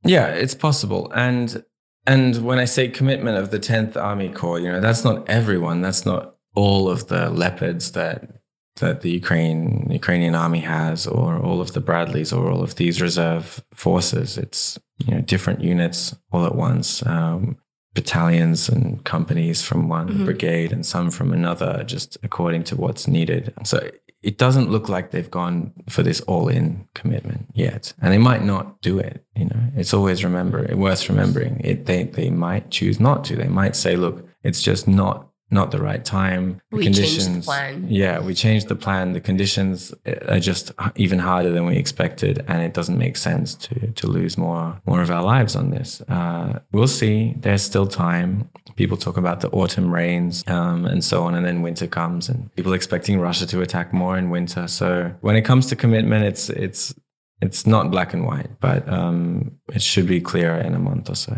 Yeah, 0.05 0.27
it's 0.29 0.55
possible, 0.55 1.11
and 1.15 1.65
and 2.07 2.45
when 2.45 2.59
I 2.59 2.65
say 2.65 2.89
commitment 2.89 3.37
of 3.37 3.51
the 3.51 3.59
10th 3.59 3.95
Army 3.95 4.31
Corps, 4.31 4.59
you 4.59 4.73
know, 4.73 4.81
that's 4.81 5.05
not 5.05 5.29
everyone. 5.29 5.83
That's 5.83 6.07
not 6.07 6.37
all 6.55 6.89
of 6.89 7.09
the 7.09 7.29
leopards 7.29 7.93
that 7.93 8.38
that 8.81 9.03
the 9.03 9.11
Ukraine 9.11 9.89
Ukrainian 9.91 10.35
army 10.35 10.61
has, 10.61 11.07
or 11.07 11.39
all 11.39 11.61
of 11.61 11.73
the 11.73 11.81
Bradleys, 11.81 12.33
or 12.33 12.51
all 12.51 12.63
of 12.63 12.77
these 12.77 13.01
reserve 13.01 13.63
forces. 13.75 14.39
It's 14.39 14.79
you 14.99 15.15
know 15.15 15.21
different 15.21 15.61
units 15.63 16.15
all 16.33 16.45
at 16.47 16.55
once, 16.55 17.05
um, 17.07 17.57
battalions 17.95 18.69
and 18.69 19.05
companies 19.05 19.63
from 19.63 19.89
one 19.89 20.09
mm-hmm. 20.09 20.25
brigade 20.25 20.73
and 20.73 20.85
some 20.85 21.11
from 21.11 21.33
another, 21.33 21.85
just 21.85 22.17
according 22.23 22.65
to 22.65 22.77
what's 22.77 23.07
needed. 23.09 23.53
So 23.65 23.91
it 24.23 24.37
doesn't 24.37 24.71
look 24.71 24.89
like 24.89 25.11
they've 25.11 25.31
gone 25.31 25.73
for 25.89 26.03
this 26.03 26.21
all-in 26.23 26.89
commitment 26.95 27.47
yet, 27.55 27.93
and 28.01 28.13
they 28.13 28.19
might 28.19 28.45
not 28.45 28.81
do 28.83 28.99
it. 28.99 29.25
You 29.37 29.47
know, 29.47 29.63
it's 29.77 29.95
always 29.95 30.25
remember 30.25 30.69
worth 30.75 31.09
remembering. 31.09 31.61
It 31.63 31.87
they 31.87 32.05
they 32.05 32.31
might 32.31 32.71
choose 32.71 32.99
not 32.99 33.25
to. 33.27 33.37
They 33.37 33.49
might 33.49 33.77
say, 33.77 33.97
look, 33.97 34.27
it's 34.43 34.63
just 34.63 34.89
not 34.89 35.29
not 35.51 35.71
the 35.71 35.81
right 35.81 36.05
time. 36.05 36.61
The 36.71 36.77
we 36.77 36.85
conditions, 36.85 37.27
changed 37.27 37.43
the 37.43 37.45
plan. 37.45 37.87
Yeah, 37.89 38.21
we 38.21 38.35
changed 38.35 38.69
the 38.69 38.77
plan. 38.77 39.13
The 39.13 39.21
conditions 39.21 39.95
are 40.29 40.41
just 40.41 40.73
even 40.97 41.19
harder 41.19 41.51
than 41.51 41.65
we 41.67 41.77
expected, 41.77 42.45
and 42.49 42.63
it 42.63 42.75
doesn't 42.75 42.99
make 42.99 43.17
sense 43.17 43.55
to 43.55 43.93
to 43.93 44.07
lose 44.07 44.37
more 44.37 44.81
more 44.87 45.01
of 45.01 45.11
our 45.11 45.23
lives 45.23 45.57
on 45.57 45.71
this. 45.71 46.03
Uh, 46.09 46.61
we'll 46.73 46.87
see. 46.87 47.35
There's 47.39 47.63
still 47.63 47.87
time. 47.87 48.51
People 48.77 48.97
talk 48.97 49.17
about 49.17 49.41
the 49.41 49.49
autumn 49.51 49.93
rains 49.93 50.45
um, 50.49 50.85
and 50.85 51.03
so 51.03 51.25
on, 51.25 51.35
and 51.35 51.45
then 51.47 51.63
winter 51.63 51.87
comes, 51.87 52.29
and 52.29 52.55
people 52.55 52.73
expecting 52.73 53.19
Russia 53.19 53.47
to 53.47 53.63
attack 53.63 53.93
more 53.93 54.19
in 54.19 54.31
winter. 54.31 54.69
So 54.69 55.15
when 55.21 55.37
it 55.37 55.43
comes 55.43 55.67
to 55.67 55.77
commitment, 55.77 56.25
it's 56.25 56.51
it's 56.51 56.95
it's 57.41 57.67
not 57.67 57.91
black 57.91 58.13
and 58.13 58.27
white, 58.27 58.61
but 58.61 58.89
um, 58.89 59.53
it 59.73 59.83
should 59.83 60.07
be 60.07 60.21
clearer 60.21 60.59
in 60.59 60.75
a 60.75 60.79
month 60.79 61.09
or 61.09 61.15
so. 61.15 61.37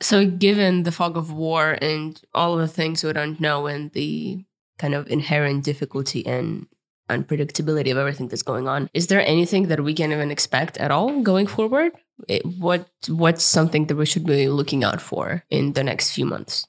So, 0.00 0.26
given 0.26 0.82
the 0.82 0.92
fog 0.92 1.16
of 1.16 1.32
war 1.32 1.78
and 1.80 2.20
all 2.34 2.54
of 2.54 2.60
the 2.60 2.68
things 2.68 3.02
we 3.02 3.12
don't 3.12 3.40
know 3.40 3.66
and 3.66 3.90
the 3.92 4.44
kind 4.78 4.94
of 4.94 5.08
inherent 5.08 5.64
difficulty 5.64 6.26
and 6.26 6.66
unpredictability 7.08 7.90
of 7.92 7.96
everything 7.96 8.28
that's 8.28 8.42
going 8.42 8.68
on, 8.68 8.90
is 8.92 9.06
there 9.06 9.26
anything 9.26 9.68
that 9.68 9.82
we 9.82 9.94
can 9.94 10.12
even 10.12 10.30
expect 10.30 10.76
at 10.76 10.90
all 10.90 11.22
going 11.22 11.46
forward? 11.46 11.92
It, 12.28 12.44
what 12.44 12.88
What's 13.08 13.44
something 13.44 13.86
that 13.86 13.96
we 13.96 14.06
should 14.06 14.26
be 14.26 14.48
looking 14.48 14.84
out 14.84 15.00
for 15.00 15.44
in 15.50 15.72
the 15.72 15.84
next 15.84 16.12
few 16.12 16.26
months? 16.26 16.66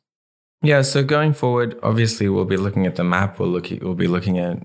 Yeah, 0.62 0.82
so 0.82 1.04
going 1.04 1.34
forward, 1.34 1.78
obviously 1.84 2.30
we'll 2.30 2.46
be 2.46 2.58
looking 2.58 2.88
at 2.88 2.96
the 2.96 3.04
map. 3.04 3.40
We'll 3.40 3.50
look. 3.50 3.68
We'll 3.82 3.94
be 3.94 4.08
looking 4.08 4.40
at 4.40 4.64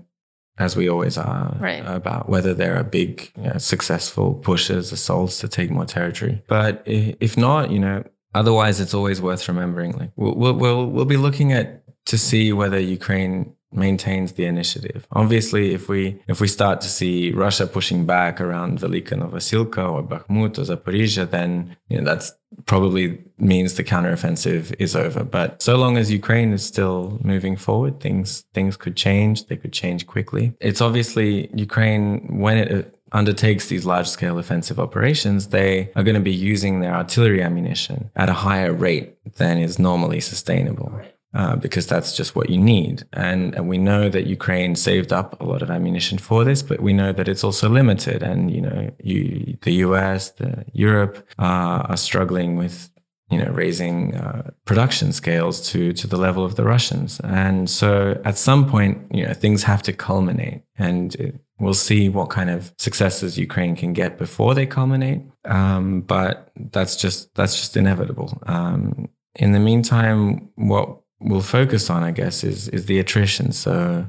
as 0.57 0.75
we 0.75 0.87
always 0.87 1.17
are, 1.17 1.57
right. 1.59 1.83
about 1.85 2.29
whether 2.29 2.53
there 2.53 2.77
are 2.77 2.83
big, 2.83 3.31
you 3.35 3.43
know, 3.43 3.57
successful 3.57 4.35
pushes, 4.35 4.91
assaults 4.91 5.39
to 5.39 5.47
take 5.47 5.71
more 5.71 5.85
territory. 5.85 6.43
But 6.47 6.83
if 6.85 7.37
not, 7.37 7.71
you 7.71 7.79
know, 7.79 8.03
otherwise 8.33 8.79
it's 8.79 8.93
always 8.93 9.21
worth 9.21 9.47
remembering 9.47 9.91
like 9.93 10.11
we'll, 10.15 10.53
we'll 10.53 10.85
we'll 10.85 11.05
be 11.05 11.17
looking 11.17 11.53
at 11.53 11.83
to 12.05 12.17
see 12.17 12.51
whether 12.53 12.79
ukraine 12.79 13.53
maintains 13.75 14.33
the 14.33 14.45
initiative. 14.45 15.07
Obviously 15.13 15.73
if 15.73 15.89
we 15.89 16.21
if 16.27 16.39
we 16.39 16.47
start 16.47 16.81
to 16.81 16.87
see 16.87 17.31
russia 17.31 17.65
pushing 17.65 18.05
back 18.05 18.39
around 18.39 18.79
velyka 18.79 19.15
novosilka 19.17 19.91
or 19.91 20.03
bakhmut 20.03 20.57
or 20.59 20.63
zaporizhia 20.63 21.29
then 21.29 21.75
you 21.89 21.97
know 21.97 22.03
that's 22.03 22.33
probably 22.65 23.19
means 23.39 23.73
the 23.73 23.83
counteroffensive 23.83 24.75
is 24.77 24.95
over. 24.95 25.23
But 25.23 25.61
so 25.61 25.75
long 25.75 25.97
as 25.97 26.11
ukraine 26.11 26.53
is 26.53 26.63
still 26.63 27.19
moving 27.23 27.55
forward 27.55 27.99
things 27.99 28.45
things 28.53 28.77
could 28.77 28.95
change. 28.95 29.47
They 29.47 29.57
could 29.57 29.73
change 29.73 30.05
quickly. 30.05 30.53
It's 30.59 30.81
obviously 30.81 31.49
ukraine 31.53 32.39
when 32.39 32.57
it 32.57 32.95
undertakes 33.13 33.67
these 33.67 33.85
large 33.85 34.07
scale 34.07 34.37
offensive 34.37 34.79
operations, 34.79 35.47
they 35.47 35.91
are 35.95 36.03
going 36.03 36.15
to 36.15 36.21
be 36.21 36.33
using 36.33 36.79
their 36.79 36.93
artillery 36.93 37.41
ammunition 37.41 38.09
at 38.15 38.29
a 38.29 38.33
higher 38.33 38.73
rate 38.73 39.15
than 39.37 39.57
is 39.57 39.79
normally 39.79 40.19
sustainable. 40.19 40.99
Uh, 41.35 41.55
because 41.55 41.87
that's 41.87 42.15
just 42.15 42.35
what 42.35 42.51
you 42.51 42.59
need. 42.59 43.03
And, 43.11 43.55
and 43.55 43.67
we 43.67 43.79
know 43.79 44.07
that 44.07 44.27
Ukraine 44.27 44.75
saved 44.75 45.11
up 45.11 45.41
a 45.41 45.43
lot 45.43 45.63
of 45.63 45.71
ammunition 45.71 46.19
for 46.19 46.43
this, 46.43 46.61
but 46.61 46.79
we 46.79 46.93
know 46.93 47.11
that 47.11 47.27
it's 47.27 47.43
also 47.43 47.67
limited. 47.67 48.21
And, 48.21 48.51
you 48.51 48.61
know, 48.61 48.91
you, 48.99 49.57
the 49.63 49.71
US, 49.85 50.29
the 50.29 50.63
Europe 50.73 51.27
uh, 51.39 51.89
are 51.89 51.97
struggling 51.97 52.55
with 52.55 52.91
you 53.31 53.39
know, 53.39 53.51
raising 53.51 54.15
uh, 54.15 54.51
production 54.65 55.11
scales 55.11 55.67
to 55.71 55.91
to 55.93 56.05
the 56.05 56.17
level 56.17 56.45
of 56.45 56.55
the 56.55 56.63
Russians. 56.63 57.19
And 57.21 57.67
so, 57.67 58.21
at 58.23 58.37
some 58.37 58.69
point, 58.69 58.99
you 59.11 59.25
know, 59.25 59.33
things 59.33 59.63
have 59.63 59.81
to 59.83 59.93
culminate, 59.93 60.61
and 60.77 61.15
it, 61.15 61.42
we'll 61.59 61.73
see 61.73 62.09
what 62.09 62.29
kind 62.29 62.49
of 62.49 62.73
successes 62.77 63.37
Ukraine 63.37 63.75
can 63.75 63.93
get 63.93 64.17
before 64.17 64.53
they 64.53 64.65
culminate. 64.65 65.21
Um, 65.45 66.01
but 66.01 66.51
that's 66.71 66.95
just 66.95 67.33
that's 67.35 67.55
just 67.55 67.77
inevitable. 67.77 68.41
Um, 68.47 69.09
in 69.35 69.51
the 69.51 69.59
meantime, 69.59 70.49
what 70.55 70.99
we'll 71.19 71.41
focus 71.41 71.89
on, 71.89 72.03
I 72.03 72.11
guess, 72.11 72.43
is 72.43 72.67
is 72.69 72.85
the 72.85 72.99
attrition. 72.99 73.51
So, 73.51 74.07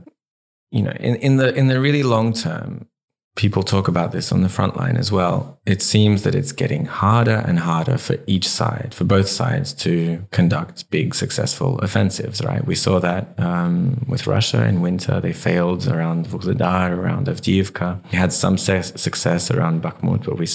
you 0.71 0.83
know, 0.83 0.93
in, 0.93 1.17
in 1.17 1.37
the 1.37 1.55
in 1.55 1.69
the 1.69 1.81
really 1.81 2.03
long 2.03 2.33
term, 2.33 2.89
people 3.37 3.63
talk 3.63 3.89
about 3.89 4.13
this 4.13 4.31
on 4.33 4.43
the 4.43 4.49
front 4.49 4.77
line 4.77 4.97
as 4.97 5.11
well. 5.11 5.61
It 5.67 5.83
seems 5.83 6.23
that 6.23 6.35
it's 6.35 6.53
getting 6.53 6.87
harder 6.87 7.43
and 7.47 7.59
harder 7.59 7.99
for 7.99 8.17
each 8.27 8.49
side, 8.49 8.95
for 8.95 9.05
both 9.05 9.29
sides, 9.29 9.73
to 9.75 10.25
conduct 10.31 10.89
big, 10.91 11.15
successful 11.15 11.79
offensives. 11.79 12.43
Right? 12.43 12.65
We 12.65 12.75
saw 12.75 13.01
that 13.01 13.35
um, 13.39 14.05
with 14.09 14.27
Russia 14.27 14.65
in 14.67 14.81
winter; 14.81 15.21
they 15.21 15.33
failed 15.33 15.89
around 15.89 16.27
Vuhledar, 16.27 16.97
around 16.97 17.27
Avdiivka. 17.27 18.11
They 18.11 18.19
had 18.19 18.33
some 18.33 18.57
success 18.59 19.51
around 19.51 19.83
Bakhmut, 19.83 20.25
but 20.25 20.39
we 20.39 20.47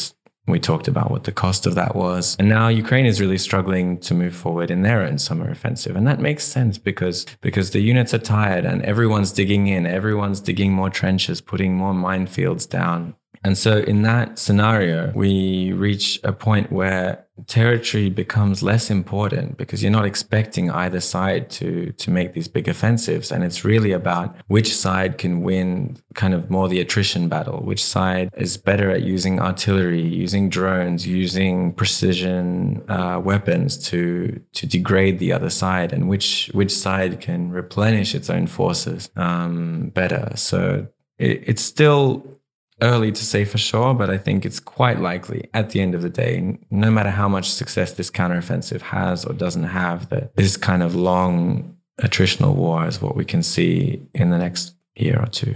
we 0.48 0.60
talked 0.60 0.88
about 0.88 1.12
what 1.12 1.26
the 1.26 1.32
cost 1.32 1.66
of 1.66 1.76
that 1.76 1.96
was. 1.96 2.36
And 2.40 2.50
now 2.50 2.68
Ukraine 2.68 3.06
is 3.06 3.22
really 3.22 3.38
struggling 3.38 4.00
to 4.00 4.14
move 4.14 4.36
forward 4.36 4.72
in 4.72 4.82
their 4.82 5.02
own 5.02 5.18
summer 5.18 5.50
offensive. 5.50 5.96
And 5.96 6.08
that 6.08 6.20
makes 6.20 6.44
sense 6.44 6.78
because 6.78 7.26
because 7.42 7.72
the 7.72 7.82
units 7.82 8.14
are 8.14 8.20
tired 8.20 8.66
and 8.66 8.82
everyone's 8.84 9.32
digging 9.32 9.68
in, 9.68 9.86
everyone's 9.86 10.42
digging 10.42 10.74
more 10.74 10.90
trenches, 10.90 11.42
putting 11.42 11.76
more 11.76 11.94
minefields 11.94 12.68
down. 12.68 13.16
And 13.44 13.58
so 13.58 13.78
in 13.78 14.02
that 14.02 14.38
scenario, 14.38 15.14
we 15.16 15.72
reach 15.72 16.20
a 16.24 16.34
point 16.34 16.72
where 16.72 17.26
territory 17.48 18.10
becomes 18.10 18.64
less 18.64 18.90
important 18.90 19.58
because 19.58 19.82
you're 19.82 19.92
not 19.92 20.06
expecting 20.06 20.70
either 20.72 21.00
side 21.00 21.50
to 21.52 21.92
to 21.94 22.12
make 22.12 22.34
these 22.34 22.48
big 22.48 22.68
offensives. 22.68 23.32
And 23.32 23.44
it's 23.44 23.64
really 23.66 23.92
about 23.92 24.36
which 24.48 24.76
side 24.76 25.18
can 25.18 25.42
win 25.42 25.98
kind 26.16 26.34
of 26.34 26.50
more 26.50 26.68
the 26.68 26.80
attrition 26.80 27.30
battle 27.30 27.60
which 27.62 27.84
side 27.84 28.30
is 28.38 28.58
better 28.58 28.90
at 28.90 29.04
using 29.04 29.40
artillery 29.40 30.02
using 30.02 30.50
drones 30.50 31.08
using 31.08 31.72
precision 31.74 32.84
uh, 32.90 33.20
weapons 33.24 33.78
to 33.78 34.42
to 34.54 34.66
degrade 34.66 35.20
the 35.20 35.32
other 35.32 35.50
side 35.50 35.94
and 35.94 36.10
which 36.10 36.50
which 36.54 36.72
side 36.72 37.20
can 37.22 37.52
replenish 37.52 38.16
its 38.16 38.30
own 38.30 38.48
forces 38.48 39.10
um, 39.16 39.90
better. 39.90 40.32
So 40.36 40.88
it, 41.18 41.44
it's 41.46 41.62
still 41.64 42.39
early 42.82 43.12
to 43.12 43.26
say 43.26 43.46
for 43.46 43.58
sure, 43.58 43.94
but 43.94 44.10
I 44.10 44.18
think 44.18 44.46
it's 44.46 44.60
quite 44.60 45.00
likely 45.00 45.50
at 45.54 45.72
the 45.72 45.82
end 45.82 45.96
of 45.96 46.02
the 46.02 46.10
day, 46.10 46.58
no 46.72 46.92
matter 46.92 47.10
how 47.10 47.28
much 47.28 47.50
success 47.50 47.94
this 47.94 48.10
counteroffensive 48.10 48.82
has 48.82 49.26
or 49.26 49.34
doesn't 49.34 49.64
have, 49.64 50.10
that 50.10 50.36
this 50.36 50.58
kind 50.58 50.84
of 50.84 50.96
long 50.96 51.78
attritional 52.02 52.56
war 52.56 52.88
is 52.88 53.02
what 53.02 53.16
we 53.16 53.26
can 53.26 53.44
see 53.44 54.02
in 54.14 54.30
the 54.30 54.38
next 54.38 54.76
year 54.96 55.20
or 55.20 55.28
two. 55.28 55.56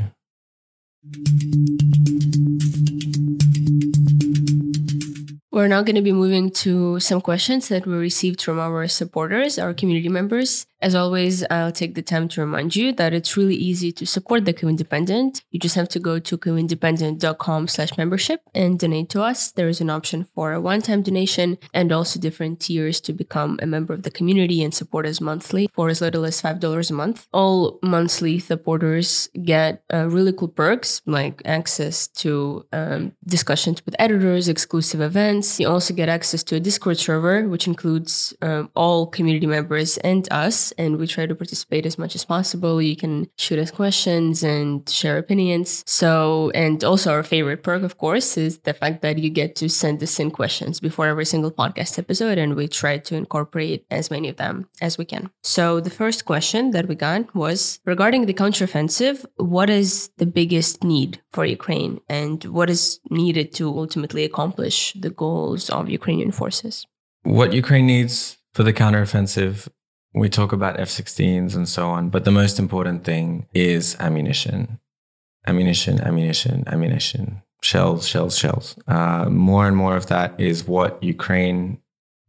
We're 5.51 5.67
now 5.67 5.83
going 5.83 5.95
to 5.95 6.01
be 6.01 6.11
moving 6.11 6.49
to 6.65 6.99
some 6.99 7.21
questions 7.21 7.67
that 7.67 7.85
we 7.85 7.93
received 7.93 8.41
from 8.41 8.59
our 8.59 8.87
supporters, 8.87 9.59
our 9.59 9.73
community 9.73 10.09
members. 10.09 10.65
As 10.83 10.95
always, 10.95 11.45
I'll 11.49 11.71
take 11.71 11.95
the 11.95 12.01
time 12.01 12.27
to 12.27 12.41
remind 12.41 12.75
you 12.75 12.91
that 12.91 13.13
it's 13.13 13.37
really 13.37 13.55
easy 13.55 13.93
to 13.93 14.05
support 14.05 14.43
the 14.43 14.53
Kyiv 14.53 14.67
Independent. 14.67 15.41
You 15.49 15.57
just 15.57 15.75
have 15.75 15.87
to 15.95 15.99
go 15.99 16.19
to 16.19 16.37
kyivindependent.com 16.37 17.69
slash 17.69 17.97
membership 17.97 18.41
and 18.53 18.77
donate 18.77 19.09
to 19.11 19.21
us. 19.21 19.49
There 19.53 19.69
is 19.69 19.79
an 19.79 19.89
option 19.89 20.25
for 20.35 20.51
a 20.51 20.59
one-time 20.59 21.01
donation 21.01 21.57
and 21.73 21.93
also 21.93 22.19
different 22.19 22.59
tiers 22.59 22.99
to 22.99 23.13
become 23.13 23.59
a 23.61 23.65
member 23.65 23.93
of 23.93 24.03
the 24.03 24.11
community 24.11 24.61
and 24.61 24.73
support 24.73 25.05
us 25.05 25.21
monthly 25.21 25.69
for 25.73 25.87
as 25.87 26.01
little 26.01 26.25
as 26.25 26.41
$5 26.41 26.89
a 26.89 26.93
month. 26.93 27.27
All 27.31 27.79
monthly 27.81 28.37
supporters 28.39 29.29
get 29.41 29.83
uh, 29.93 30.09
really 30.09 30.33
cool 30.33 30.49
perks 30.49 31.01
like 31.05 31.41
access 31.45 32.07
to 32.23 32.65
um, 32.73 33.13
discussions 33.25 33.85
with 33.85 33.95
editors, 33.99 34.49
exclusive 34.49 34.99
events. 34.99 35.61
You 35.61 35.69
also 35.69 35.93
get 35.93 36.09
access 36.09 36.43
to 36.43 36.57
a 36.57 36.59
Discord 36.59 36.97
server, 36.97 37.47
which 37.47 37.67
includes 37.67 38.33
um, 38.41 38.69
all 38.75 39.07
community 39.07 39.47
members 39.47 39.97
and 39.99 40.27
us 40.29 40.72
and 40.77 40.97
we 40.97 41.07
try 41.07 41.25
to 41.25 41.35
participate 41.35 41.85
as 41.85 41.97
much 41.97 42.15
as 42.15 42.25
possible. 42.25 42.81
You 42.81 42.95
can 42.95 43.27
shoot 43.37 43.59
us 43.59 43.71
questions 43.71 44.43
and 44.43 44.87
share 44.89 45.17
opinions. 45.17 45.83
So, 45.85 46.51
and 46.53 46.83
also 46.83 47.11
our 47.11 47.23
favorite 47.23 47.63
perk, 47.63 47.83
of 47.83 47.97
course, 47.97 48.37
is 48.37 48.59
the 48.59 48.73
fact 48.73 49.01
that 49.01 49.17
you 49.17 49.29
get 49.29 49.55
to 49.57 49.69
send 49.69 50.01
us 50.03 50.19
in 50.19 50.31
questions 50.31 50.79
before 50.79 51.07
every 51.07 51.25
single 51.25 51.51
podcast 51.51 51.97
episode, 51.99 52.37
and 52.37 52.55
we 52.55 52.67
try 52.67 52.97
to 52.97 53.15
incorporate 53.15 53.85
as 53.91 54.11
many 54.11 54.29
of 54.29 54.37
them 54.37 54.67
as 54.81 54.97
we 54.97 55.05
can. 55.05 55.29
So, 55.43 55.79
the 55.79 55.89
first 55.89 56.25
question 56.25 56.71
that 56.71 56.87
we 56.87 56.95
got 56.95 57.33
was 57.35 57.79
regarding 57.85 58.25
the 58.25 58.33
counteroffensive, 58.33 59.25
what 59.37 59.69
is 59.69 60.09
the 60.17 60.25
biggest 60.25 60.83
need 60.83 61.21
for 61.31 61.45
Ukraine 61.45 61.99
and 62.09 62.43
what 62.45 62.69
is 62.69 62.99
needed 63.09 63.53
to 63.55 63.67
ultimately 63.69 64.23
accomplish 64.23 64.93
the 64.93 65.09
goals 65.09 65.69
of 65.69 65.89
Ukrainian 65.89 66.31
forces? 66.31 66.85
what 67.23 67.53
Ukraine 67.53 67.87
needs 67.87 68.37
for 68.53 68.63
the 68.63 68.73
counteroffensive, 68.73 69.67
we 70.13 70.29
talk 70.29 70.51
about 70.51 70.79
F 70.79 70.89
16s 70.89 71.55
and 71.55 71.67
so 71.67 71.89
on, 71.89 72.09
but 72.09 72.25
the 72.25 72.31
most 72.31 72.59
important 72.59 73.03
thing 73.03 73.47
is 73.53 73.95
ammunition. 73.99 74.79
Ammunition, 75.45 75.99
ammunition, 76.01 76.63
ammunition, 76.67 77.41
shells, 77.61 78.07
shells, 78.07 78.37
shells. 78.37 78.77
Uh, 78.87 79.25
more 79.29 79.67
and 79.67 79.75
more 79.75 79.97
of 79.97 80.07
that 80.07 80.39
is 80.39 80.67
what 80.67 81.01
Ukraine 81.03 81.79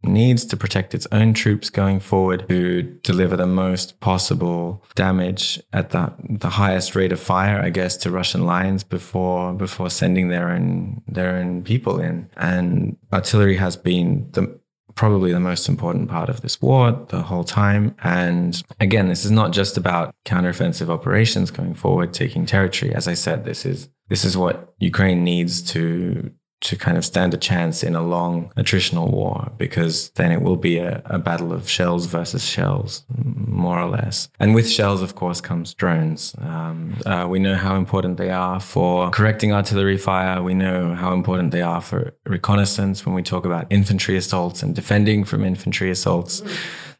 needs 0.03 0.45
to 0.45 0.57
protect 0.57 0.93
its 0.93 1.07
own 1.11 1.33
troops 1.33 1.69
going 1.69 1.99
forward 1.99 2.47
to 2.47 2.81
deliver 3.03 3.35
the 3.35 3.47
most 3.47 3.99
possible 3.99 4.83
damage 4.95 5.59
at 5.73 5.89
the 5.91 6.13
the 6.29 6.49
highest 6.49 6.95
rate 6.95 7.11
of 7.11 7.19
fire, 7.19 7.59
I 7.59 7.69
guess, 7.69 7.97
to 7.97 8.11
Russian 8.11 8.45
lines 8.45 8.83
before 8.83 9.53
before 9.53 9.89
sending 9.89 10.29
their 10.29 10.49
own 10.49 11.01
their 11.07 11.35
own 11.37 11.63
people 11.63 11.99
in. 11.99 12.29
And 12.37 12.97
artillery 13.11 13.57
has 13.57 13.75
been 13.75 14.29
the 14.31 14.59
probably 14.95 15.31
the 15.31 15.39
most 15.39 15.67
important 15.69 16.09
part 16.09 16.29
of 16.29 16.41
this 16.41 16.61
war 16.61 16.91
the 17.09 17.21
whole 17.21 17.43
time. 17.43 17.95
And 18.03 18.61
again, 18.79 19.09
this 19.09 19.25
is 19.25 19.31
not 19.31 19.51
just 19.51 19.77
about 19.77 20.15
counteroffensive 20.25 20.89
operations 20.89 21.51
going 21.51 21.75
forward, 21.75 22.13
taking 22.13 22.45
territory. 22.45 22.95
As 22.95 23.07
I 23.07 23.13
said, 23.13 23.45
this 23.45 23.65
is 23.65 23.89
this 24.07 24.23
is 24.23 24.37
what 24.37 24.73
Ukraine 24.79 25.23
needs 25.23 25.61
to 25.73 26.31
to 26.61 26.75
kind 26.75 26.97
of 26.97 27.05
stand 27.05 27.33
a 27.33 27.37
chance 27.37 27.83
in 27.83 27.95
a 27.95 28.01
long 28.01 28.51
attritional 28.57 29.11
war 29.11 29.51
because 29.57 30.09
then 30.11 30.31
it 30.31 30.41
will 30.41 30.55
be 30.55 30.77
a, 30.77 31.01
a, 31.05 31.19
battle 31.19 31.53
of 31.53 31.69
shells 31.69 32.07
versus 32.07 32.43
shells, 32.43 33.03
more 33.13 33.79
or 33.79 33.89
less. 33.89 34.29
And 34.39 34.55
with 34.55 34.69
shells, 34.69 35.01
of 35.01 35.15
course, 35.15 35.41
comes 35.41 35.73
drones. 35.73 36.35
Um, 36.39 36.97
uh, 37.05 37.27
we 37.29 37.39
know 37.39 37.55
how 37.55 37.75
important 37.75 38.17
they 38.17 38.31
are 38.31 38.59
for 38.59 39.09
correcting 39.11 39.53
artillery 39.53 39.97
fire. 39.97 40.41
We 40.41 40.53
know 40.53 40.95
how 40.95 41.13
important 41.13 41.51
they 41.51 41.61
are 41.61 41.81
for 41.81 42.13
reconnaissance 42.25 43.05
when 43.05 43.13
we 43.13 43.21
talk 43.21 43.45
about 43.45 43.67
infantry 43.69 44.17
assaults 44.17 44.63
and 44.63 44.73
defending 44.73 45.23
from 45.23 45.43
infantry 45.43 45.91
assaults. 45.91 46.41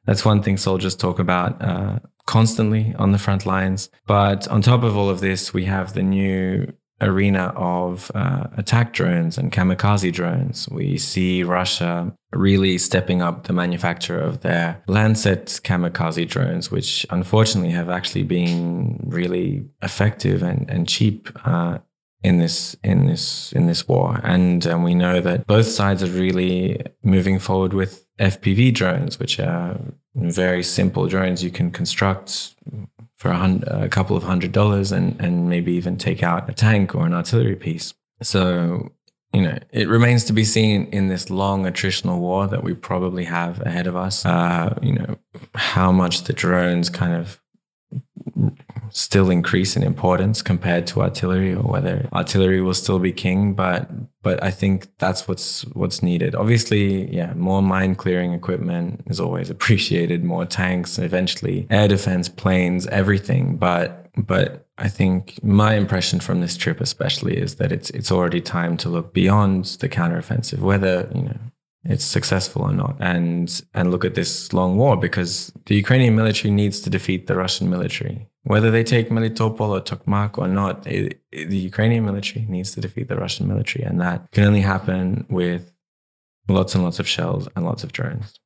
That's 0.05 0.23
one 0.23 0.43
thing 0.43 0.57
soldiers 0.57 0.95
talk 0.95 1.17
about. 1.17 1.61
Uh, 1.61 1.99
constantly 2.25 2.93
on 2.97 3.11
the 3.11 3.19
front 3.19 3.45
lines. 3.45 3.89
But 4.07 4.47
on 4.47 4.61
top 4.61 4.83
of 4.83 4.97
all 4.97 5.09
of 5.09 5.19
this, 5.19 5.53
we 5.53 5.65
have 5.65 5.93
the 5.93 6.03
new 6.03 6.73
arena 7.01 7.53
of 7.55 8.11
uh, 8.15 8.47
attack 8.57 8.93
drones 8.93 9.37
and 9.37 9.51
kamikaze 9.51 10.11
drones. 10.13 10.69
We 10.69 10.97
see 10.97 11.43
Russia 11.43 12.13
really 12.31 12.77
stepping 12.77 13.21
up 13.21 13.45
the 13.45 13.53
manufacture 13.53 14.19
of 14.19 14.41
their 14.41 14.81
Lancet 14.87 15.59
kamikaze 15.63 16.27
drones, 16.27 16.71
which 16.71 17.05
unfortunately 17.09 17.71
have 17.71 17.89
actually 17.89 18.23
been 18.23 18.99
really 19.05 19.65
effective 19.81 20.41
and, 20.41 20.69
and 20.69 20.87
cheap. 20.87 21.29
Uh, 21.45 21.79
in 22.23 22.39
this 22.39 22.75
in 22.83 23.05
this 23.05 23.51
in 23.51 23.67
this 23.67 23.87
war, 23.87 24.19
and 24.23 24.65
um, 24.65 24.81
we 24.81 24.95
know 24.95 25.21
that 25.21 25.45
both 25.45 25.67
sides 25.67 26.01
are 26.01 26.07
really 26.07 26.81
moving 27.03 27.37
forward 27.37 27.71
with 27.71 28.03
FPV 28.17 28.73
drones, 28.73 29.19
which 29.19 29.39
are 29.39 29.79
very 30.15 30.63
simple 30.63 31.07
drones 31.07 31.43
you 31.43 31.51
can 31.51 31.69
construct 31.69 32.55
for 33.25 33.31
a, 33.31 33.37
hundred, 33.37 33.67
a 33.69 33.89
couple 33.89 34.15
of 34.15 34.21
hundred 34.21 34.51
dollars 34.51 34.91
and, 34.91 35.19
and 35.19 35.49
maybe 35.49 35.73
even 35.73 35.97
take 35.97 36.21
out 36.21 36.47
a 36.47 36.53
tank 36.53 36.93
or 36.93 37.07
an 37.07 37.13
artillery 37.15 37.55
piece. 37.55 37.91
So, 38.21 38.91
you 39.33 39.41
know, 39.41 39.57
it 39.71 39.89
remains 39.89 40.25
to 40.25 40.33
be 40.33 40.45
seen 40.45 40.85
in 40.91 41.07
this 41.07 41.31
long 41.31 41.63
attritional 41.63 42.19
war 42.19 42.45
that 42.45 42.63
we 42.63 42.75
probably 42.75 43.23
have 43.23 43.61
ahead 43.61 43.87
of 43.87 43.95
us, 43.95 44.27
uh, 44.27 44.77
you 44.79 44.93
know, 44.93 45.17
how 45.55 45.91
much 45.91 46.25
the 46.25 46.33
drones 46.33 46.91
kind 46.91 47.15
of 47.15 47.41
still 48.91 49.29
increase 49.29 49.75
in 49.75 49.83
importance 49.83 50.41
compared 50.41 50.87
to 50.87 51.01
artillery 51.01 51.53
or 51.53 51.63
whether 51.63 52.07
artillery 52.13 52.61
will 52.61 52.73
still 52.73 52.99
be 52.99 53.11
king 53.11 53.53
but 53.53 53.89
but 54.21 54.43
I 54.43 54.49
think 54.49 54.87
that's 54.97 55.27
what's 55.27 55.61
what's 55.73 56.01
needed. 56.01 56.35
Obviously 56.35 57.13
yeah 57.13 57.33
more 57.33 57.61
mine 57.61 57.95
clearing 57.95 58.33
equipment 58.33 59.03
is 59.07 59.19
always 59.19 59.49
appreciated 59.55 60.23
more 60.23 60.45
tanks 60.45 60.97
eventually 60.97 61.67
air 61.69 61.87
defense 61.87 62.29
planes 62.29 62.87
everything. 62.87 63.57
But 63.57 64.09
but 64.17 64.67
I 64.77 64.89
think 64.89 65.41
my 65.43 65.75
impression 65.75 66.19
from 66.19 66.41
this 66.41 66.57
trip 66.57 66.81
especially 66.81 67.37
is 67.37 67.55
that 67.55 67.71
it's 67.71 67.89
it's 67.91 68.11
already 68.11 68.41
time 68.41 68.77
to 68.77 68.89
look 68.89 69.13
beyond 69.13 69.65
the 69.65 69.89
counteroffensive 69.89 70.59
whether 70.59 71.09
you 71.13 71.23
know 71.23 71.37
it's 71.85 72.03
successful 72.03 72.63
or 72.63 72.73
not. 72.73 72.95
And 72.99 73.61
and 73.73 73.91
look 73.91 74.05
at 74.05 74.15
this 74.15 74.51
long 74.53 74.77
war 74.77 74.97
because 74.97 75.51
the 75.65 75.75
Ukrainian 75.75 76.15
military 76.15 76.51
needs 76.51 76.81
to 76.81 76.89
defeat 76.89 77.27
the 77.27 77.35
Russian 77.35 77.69
military. 77.69 78.27
Whether 78.43 78.71
they 78.71 78.83
take 78.83 79.09
Melitopol 79.09 79.69
or 79.69 79.81
Tokmak 79.81 80.37
or 80.37 80.47
not 80.47 80.85
it, 80.87 81.21
it, 81.31 81.49
the 81.49 81.57
Ukrainian 81.57 82.05
military 82.05 82.45
needs 82.45 82.71
to 82.73 82.81
defeat 82.81 83.07
the 83.07 83.15
Russian 83.15 83.47
military. 83.47 83.83
And 83.85 84.01
that 84.01 84.31
can 84.31 84.43
only 84.43 84.61
happen 84.61 85.25
with 85.29 85.71
lots 86.47 86.75
and 86.75 86.83
lots 86.83 86.99
of 86.99 87.07
shells 87.07 87.47
and 87.55 87.65
lots 87.65 87.83
of 87.83 87.91
drones. 87.91 88.39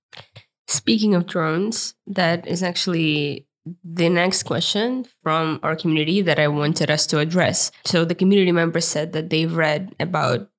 Speaking 0.67 1.15
of 1.15 1.25
drones 1.25 1.95
that 2.07 2.45
is 2.47 2.61
actually 2.61 3.47
the 3.83 4.09
next 4.09 4.43
question 4.43 5.05
from 5.23 5.59
our 5.63 5.75
community 5.75 6.21
that 6.21 6.39
I 6.39 6.47
wanted 6.47 6.89
us 6.89 7.05
to 7.07 7.19
address. 7.19 7.71
So 7.85 8.05
the 8.05 8.15
community 8.15 8.51
members 8.51 8.85
said 8.85 9.13
that 9.13 9.29
they've 9.29 9.53
read 9.53 9.95
about 9.99 10.49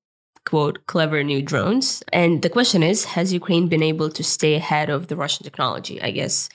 quote, 0.51 0.85
clever 0.87 1.23
new 1.23 1.41
drones. 1.41 2.03
And 2.13 2.43
the 2.43 2.51
question 2.51 2.83
is 2.83 3.05
Has 3.17 3.33
Ukraine 3.33 3.69
been 3.69 3.83
able 3.83 4.11
to 4.11 4.23
stay 4.25 4.55
ahead 4.57 4.91
of 4.91 5.07
the 5.07 5.17
Russian 5.17 5.45
technology? 5.45 6.03
I 6.03 6.11
guess 6.11 6.49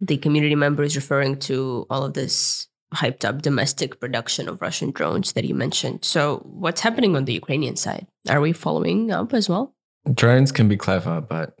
the 0.00 0.16
community 0.16 0.54
member 0.54 0.82
is 0.82 0.96
referring 0.96 1.38
to 1.40 1.86
all 1.90 2.04
of 2.04 2.14
this 2.14 2.66
hyped 2.94 3.24
up 3.24 3.42
domestic 3.42 4.00
production 4.00 4.48
of 4.48 4.62
Russian 4.62 4.90
drones 4.92 5.32
that 5.34 5.44
you 5.44 5.54
mentioned. 5.54 6.04
So, 6.04 6.38
what's 6.44 6.80
happening 6.80 7.16
on 7.16 7.26
the 7.26 7.34
Ukrainian 7.34 7.76
side? 7.76 8.06
Are 8.28 8.40
we 8.40 8.52
following 8.52 9.10
up 9.10 9.34
as 9.34 9.48
well? 9.48 9.74
Drones 10.12 10.50
can 10.52 10.68
be 10.68 10.76
clever, 10.76 11.20
but 11.20 11.58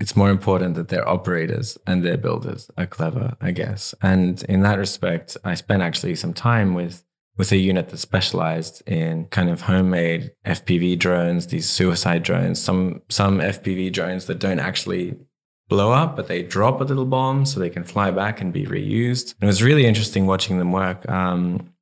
it's 0.00 0.16
more 0.16 0.30
important 0.30 0.74
that 0.74 0.88
their 0.88 1.06
operators 1.08 1.78
and 1.86 2.04
their 2.04 2.18
builders 2.18 2.70
are 2.78 2.86
clever, 2.86 3.36
I 3.40 3.50
guess. 3.50 3.94
And 4.02 4.42
in 4.44 4.60
that 4.62 4.78
respect, 4.78 5.36
I 5.44 5.54
spent 5.54 5.82
actually 5.82 6.14
some 6.16 6.34
time 6.34 6.74
with 6.74 7.05
with 7.36 7.52
a 7.52 7.56
unit 7.56 7.90
that 7.90 7.98
specialized 7.98 8.82
in 8.86 9.26
kind 9.26 9.50
of 9.50 9.62
homemade 9.62 10.32
FPV 10.46 10.98
drones, 10.98 11.48
these 11.48 11.68
suicide 11.68 12.22
drones, 12.22 12.62
some 12.62 13.02
some 13.08 13.38
FPV 13.38 13.92
drones 13.92 14.26
that 14.26 14.38
don't 14.38 14.60
actually 14.60 15.16
blow 15.68 15.92
up, 15.92 16.16
but 16.16 16.28
they 16.28 16.42
drop 16.42 16.80
a 16.80 16.84
little 16.84 17.04
bomb 17.04 17.44
so 17.44 17.58
they 17.58 17.70
can 17.70 17.84
fly 17.84 18.10
back 18.10 18.40
and 18.40 18.52
be 18.52 18.64
reused. 18.66 19.34
And 19.40 19.44
it 19.44 19.46
was 19.46 19.62
really 19.62 19.86
interesting 19.86 20.26
watching 20.26 20.58
them 20.58 20.72
work. 20.72 21.08
Um, 21.08 21.72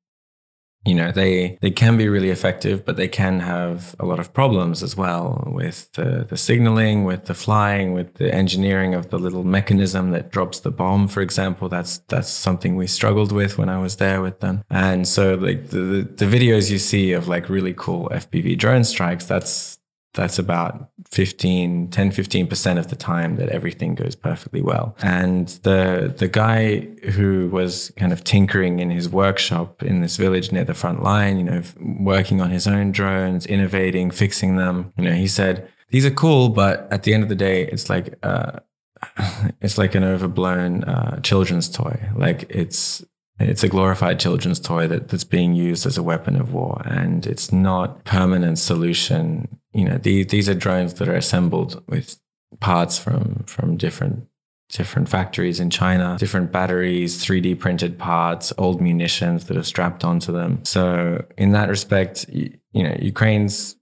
you 0.85 0.93
know 0.93 1.11
they 1.11 1.57
they 1.61 1.71
can 1.71 1.97
be 1.97 2.07
really 2.07 2.29
effective 2.29 2.85
but 2.85 2.95
they 2.95 3.07
can 3.07 3.39
have 3.39 3.95
a 3.99 4.05
lot 4.05 4.19
of 4.19 4.33
problems 4.33 4.83
as 4.83 4.95
well 4.95 5.43
with 5.47 5.91
the, 5.93 6.25
the 6.29 6.37
signaling 6.37 7.03
with 7.03 7.25
the 7.25 7.33
flying 7.33 7.93
with 7.93 8.13
the 8.15 8.33
engineering 8.33 8.93
of 8.93 9.09
the 9.09 9.17
little 9.17 9.43
mechanism 9.43 10.11
that 10.11 10.31
drops 10.31 10.59
the 10.59 10.71
bomb 10.71 11.07
for 11.07 11.21
example. 11.21 11.69
That's 11.69 11.99
that's 12.07 12.29
something 12.29 12.75
we 12.75 12.87
struggled 12.87 13.31
with 13.31 13.57
when 13.57 13.69
i 13.69 13.79
was 13.79 13.95
there 13.97 14.21
with 14.21 14.39
them. 14.39 14.63
And 14.69 15.07
so 15.07 15.35
like 15.35 15.69
the, 15.69 15.79
the, 15.79 16.01
the 16.01 16.25
videos 16.25 16.69
you 16.69 16.79
see 16.79 17.11
of 17.13 17.27
like 17.27 17.49
really 17.49 17.73
cool 17.73 18.09
fpv 18.09 18.57
drone 18.57 18.83
strikes 18.83 19.25
that's 19.25 19.74
that's 20.15 20.39
about 20.39 20.89
15 21.11 21.89
10 21.89 22.11
15% 22.11 22.77
of 22.77 22.87
the 22.87 22.95
time 22.95 23.35
that 23.35 23.49
everything 23.49 23.95
goes 23.95 24.15
perfectly 24.15 24.61
well. 24.61 24.95
And 25.01 25.47
the 25.63 26.13
the 26.17 26.27
guy 26.27 26.81
who 27.11 27.49
was 27.49 27.91
kind 27.97 28.11
of 28.11 28.23
tinkering 28.23 28.79
in 28.79 28.89
his 28.89 29.09
workshop 29.09 29.83
in 29.83 30.01
this 30.01 30.17
village 30.17 30.51
near 30.51 30.63
the 30.63 30.73
front 30.73 31.03
line 31.03 31.37
you 31.37 31.43
know 31.43 31.61
working 31.79 32.41
on 32.41 32.49
his 32.49 32.67
own 32.67 32.91
drones 32.91 33.45
innovating 33.45 34.11
fixing 34.11 34.55
them 34.55 34.91
you 34.97 35.03
know 35.03 35.13
he 35.13 35.27
said 35.27 35.67
these 35.89 36.05
are 36.05 36.11
cool 36.11 36.49
but 36.49 36.87
at 36.91 37.03
the 37.03 37.13
end 37.13 37.23
of 37.23 37.29
the 37.29 37.35
day 37.35 37.63
it's 37.67 37.89
like 37.89 38.17
uh, 38.23 38.59
it's 39.61 39.77
like 39.77 39.95
an 39.95 40.03
overblown 40.03 40.83
uh, 40.83 41.19
children's 41.21 41.69
toy. 41.69 42.09
Like 42.15 42.45
it's 42.49 43.03
it's 43.39 43.63
a 43.63 43.69
glorified 43.69 44.19
children's 44.19 44.59
toy 44.59 44.87
that, 44.87 45.09
that's 45.09 45.23
being 45.23 45.53
used 45.53 45.85
as 45.85 45.97
a 45.97 46.03
weapon 46.03 46.35
of 46.35 46.53
war 46.53 46.81
and 46.85 47.25
it's 47.25 47.51
not 47.51 48.03
permanent 48.05 48.57
solution 48.57 49.59
you 49.73 49.83
know 49.83 49.97
these 49.97 50.27
these 50.27 50.49
are 50.49 50.53
drones 50.53 50.95
that 50.95 51.07
are 51.07 51.15
assembled 51.15 51.83
with 51.87 52.19
parts 52.59 52.97
from 52.97 53.43
from 53.45 53.77
different 53.77 54.27
different 54.69 55.07
factories 55.07 55.59
in 55.59 55.69
China, 55.69 56.17
different 56.19 56.51
batteries, 56.51 57.23
3D 57.23 57.59
printed 57.59 57.99
parts, 57.99 58.51
old 58.57 58.81
munitions 58.81 59.45
that 59.45 59.57
are 59.57 59.63
strapped 59.63 60.03
onto 60.03 60.31
them. 60.31 60.63
So 60.65 61.23
in 61.37 61.51
that 61.51 61.69
respect, 61.69 62.25
you, 62.29 62.51
you 62.73 62.83
know, 62.83 62.95
Ukraine's 62.99 63.75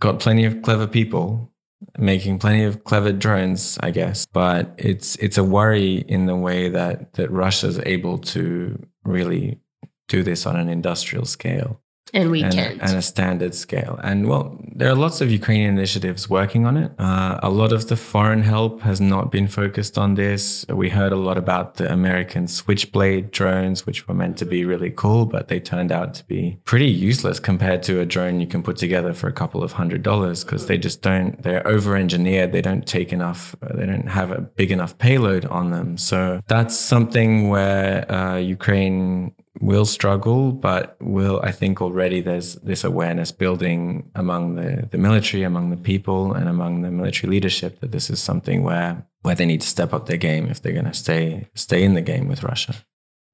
got 0.00 0.18
plenty 0.18 0.44
of 0.44 0.62
clever 0.62 0.86
people 0.86 1.52
making 1.98 2.38
plenty 2.38 2.64
of 2.64 2.84
clever 2.84 3.12
drones, 3.12 3.78
I 3.82 3.90
guess, 3.90 4.26
but 4.32 4.74
it's 4.78 5.16
it's 5.16 5.38
a 5.38 5.44
worry 5.44 6.04
in 6.08 6.26
the 6.26 6.36
way 6.36 6.68
that 6.68 7.14
that 7.14 7.30
Russia's 7.30 7.78
able 7.84 8.18
to 8.18 8.78
really 9.04 9.60
do 10.08 10.22
this 10.22 10.46
on 10.46 10.56
an 10.56 10.68
industrial 10.68 11.24
scale. 11.24 11.80
And 12.12 12.30
we 12.30 12.42
and, 12.42 12.52
can't. 12.52 12.82
and 12.82 12.96
a 12.96 13.02
standard 13.02 13.54
scale. 13.54 13.98
And 14.02 14.28
well, 14.28 14.58
there 14.74 14.90
are 14.90 14.94
lots 14.94 15.20
of 15.20 15.30
Ukrainian 15.30 15.76
initiatives 15.76 16.28
working 16.28 16.66
on 16.66 16.76
it. 16.76 16.92
Uh, 16.98 17.38
a 17.42 17.50
lot 17.50 17.72
of 17.72 17.88
the 17.88 17.96
foreign 17.96 18.42
help 18.42 18.80
has 18.80 19.00
not 19.00 19.30
been 19.30 19.48
focused 19.48 19.98
on 19.98 20.14
this. 20.14 20.64
We 20.68 20.88
heard 20.88 21.12
a 21.12 21.16
lot 21.16 21.38
about 21.38 21.74
the 21.74 21.92
American 21.92 22.48
Switchblade 22.48 23.30
drones, 23.30 23.86
which 23.86 24.08
were 24.08 24.14
meant 24.14 24.36
to 24.38 24.46
be 24.46 24.64
really 24.64 24.90
cool, 24.90 25.26
but 25.26 25.48
they 25.48 25.60
turned 25.60 25.92
out 25.92 26.14
to 26.14 26.24
be 26.24 26.58
pretty 26.64 26.86
useless 26.86 27.38
compared 27.38 27.82
to 27.84 28.00
a 28.00 28.06
drone 28.06 28.40
you 28.40 28.46
can 28.46 28.62
put 28.62 28.76
together 28.76 29.12
for 29.12 29.28
a 29.28 29.32
couple 29.32 29.62
of 29.62 29.72
hundred 29.72 30.02
dollars 30.02 30.44
because 30.44 30.66
they 30.66 30.78
just 30.78 31.02
don't, 31.02 31.42
they're 31.42 31.66
over 31.66 31.96
engineered. 31.96 32.52
They 32.52 32.62
don't 32.62 32.86
take 32.86 33.12
enough, 33.12 33.54
they 33.60 33.86
don't 33.86 34.08
have 34.08 34.30
a 34.30 34.40
big 34.40 34.70
enough 34.70 34.96
payload 34.98 35.44
on 35.46 35.70
them. 35.70 35.96
So 35.96 36.40
that's 36.46 36.76
something 36.76 37.48
where 37.48 38.10
uh, 38.10 38.36
Ukraine 38.36 39.34
will 39.60 39.84
struggle, 39.84 40.52
but 40.52 40.96
will 41.00 41.40
I 41.42 41.50
think 41.50 41.82
already 41.82 42.20
there's 42.20 42.54
this 42.56 42.84
awareness 42.84 43.32
building 43.32 44.10
among 44.14 44.54
the, 44.54 44.88
the 44.90 44.98
military, 44.98 45.42
among 45.42 45.70
the 45.70 45.76
people, 45.76 46.32
and 46.34 46.48
among 46.48 46.82
the 46.82 46.90
military 46.90 47.30
leadership 47.30 47.80
that 47.80 47.92
this 47.92 48.10
is 48.10 48.20
something 48.22 48.62
where 48.62 49.06
where 49.22 49.34
they 49.34 49.46
need 49.46 49.60
to 49.60 49.68
step 49.68 49.92
up 49.92 50.06
their 50.06 50.16
game 50.16 50.46
if 50.46 50.62
they're 50.62 50.72
going 50.72 50.84
to 50.84 50.94
stay 50.94 51.48
stay 51.54 51.82
in 51.82 51.94
the 51.94 52.00
game 52.00 52.28
with 52.28 52.42
Russia. 52.42 52.74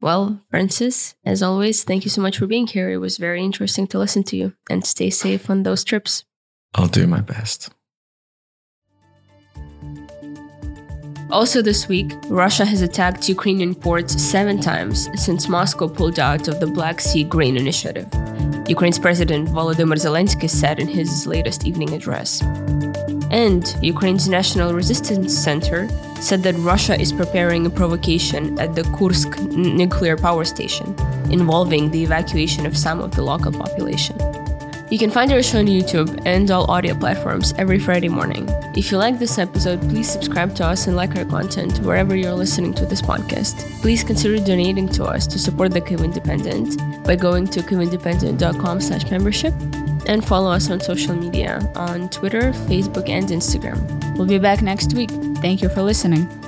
Well, 0.00 0.40
Francis, 0.50 1.14
as 1.24 1.42
always, 1.42 1.84
thank 1.84 2.04
you 2.04 2.10
so 2.10 2.20
much 2.20 2.38
for 2.38 2.46
being 2.46 2.66
here. 2.66 2.90
It 2.90 2.98
was 2.98 3.16
very 3.16 3.42
interesting 3.42 3.86
to 3.88 3.98
listen 3.98 4.24
to 4.24 4.36
you 4.36 4.54
and 4.68 4.84
stay 4.84 5.10
safe 5.10 5.48
on 5.48 5.62
those 5.62 5.84
trips. 5.84 6.24
I'll 6.74 6.88
do 6.88 7.06
my 7.06 7.20
best. 7.20 7.70
Also, 11.30 11.60
this 11.60 11.88
week, 11.88 12.12
Russia 12.28 12.64
has 12.64 12.82
attacked 12.82 13.28
Ukrainian 13.28 13.74
ports 13.74 14.20
seven 14.22 14.60
times 14.60 15.08
since 15.16 15.48
Moscow 15.48 15.88
pulled 15.88 16.20
out 16.20 16.46
of 16.46 16.60
the 16.60 16.68
Black 16.68 17.00
Sea 17.00 17.24
Grain 17.24 17.56
Initiative, 17.56 18.06
Ukraine's 18.68 18.98
President 18.98 19.48
Volodymyr 19.48 19.96
Zelensky 19.96 20.48
said 20.48 20.78
in 20.78 20.86
his 20.86 21.26
latest 21.26 21.66
evening 21.66 21.92
address. 21.94 22.42
And 23.32 23.76
Ukraine's 23.82 24.28
National 24.28 24.72
Resistance 24.72 25.36
Center 25.36 25.88
said 26.20 26.44
that 26.44 26.54
Russia 26.58 26.98
is 26.98 27.12
preparing 27.12 27.66
a 27.66 27.70
provocation 27.70 28.56
at 28.60 28.76
the 28.76 28.84
Kursk 28.96 29.36
nuclear 29.50 30.16
power 30.16 30.44
station, 30.44 30.94
involving 31.32 31.90
the 31.90 32.04
evacuation 32.04 32.66
of 32.66 32.76
some 32.76 33.00
of 33.00 33.16
the 33.16 33.22
local 33.22 33.50
population. 33.50 34.16
You 34.88 34.98
can 34.98 35.10
find 35.10 35.32
our 35.32 35.42
show 35.42 35.58
on 35.58 35.66
YouTube 35.66 36.22
and 36.26 36.48
all 36.48 36.70
audio 36.70 36.94
platforms 36.94 37.52
every 37.58 37.80
Friday 37.80 38.08
morning. 38.08 38.48
If 38.76 38.92
you 38.92 38.98
like 38.98 39.18
this 39.18 39.36
episode, 39.36 39.80
please 39.80 40.08
subscribe 40.08 40.54
to 40.56 40.64
us 40.64 40.86
and 40.86 40.94
like 40.94 41.16
our 41.16 41.24
content 41.24 41.78
wherever 41.80 42.14
you're 42.14 42.32
listening 42.32 42.72
to 42.74 42.86
this 42.86 43.02
podcast. 43.02 43.56
Please 43.82 44.04
consider 44.04 44.36
donating 44.38 44.88
to 44.90 45.04
us 45.04 45.26
to 45.26 45.40
support 45.40 45.72
the 45.72 45.80
Kyiv 45.80 46.04
Independent 46.04 46.78
by 47.04 47.16
going 47.16 47.48
to 47.48 47.62
kyivindependent.com 47.62 48.80
slash 48.80 49.10
membership 49.10 49.54
and 50.06 50.24
follow 50.24 50.52
us 50.52 50.70
on 50.70 50.80
social 50.80 51.16
media 51.16 51.68
on 51.74 52.08
Twitter, 52.10 52.52
Facebook, 52.70 53.08
and 53.08 53.26
Instagram. 53.28 54.16
We'll 54.16 54.28
be 54.28 54.38
back 54.38 54.62
next 54.62 54.94
week. 54.94 55.10
Thank 55.38 55.62
you 55.62 55.68
for 55.68 55.82
listening. 55.82 56.45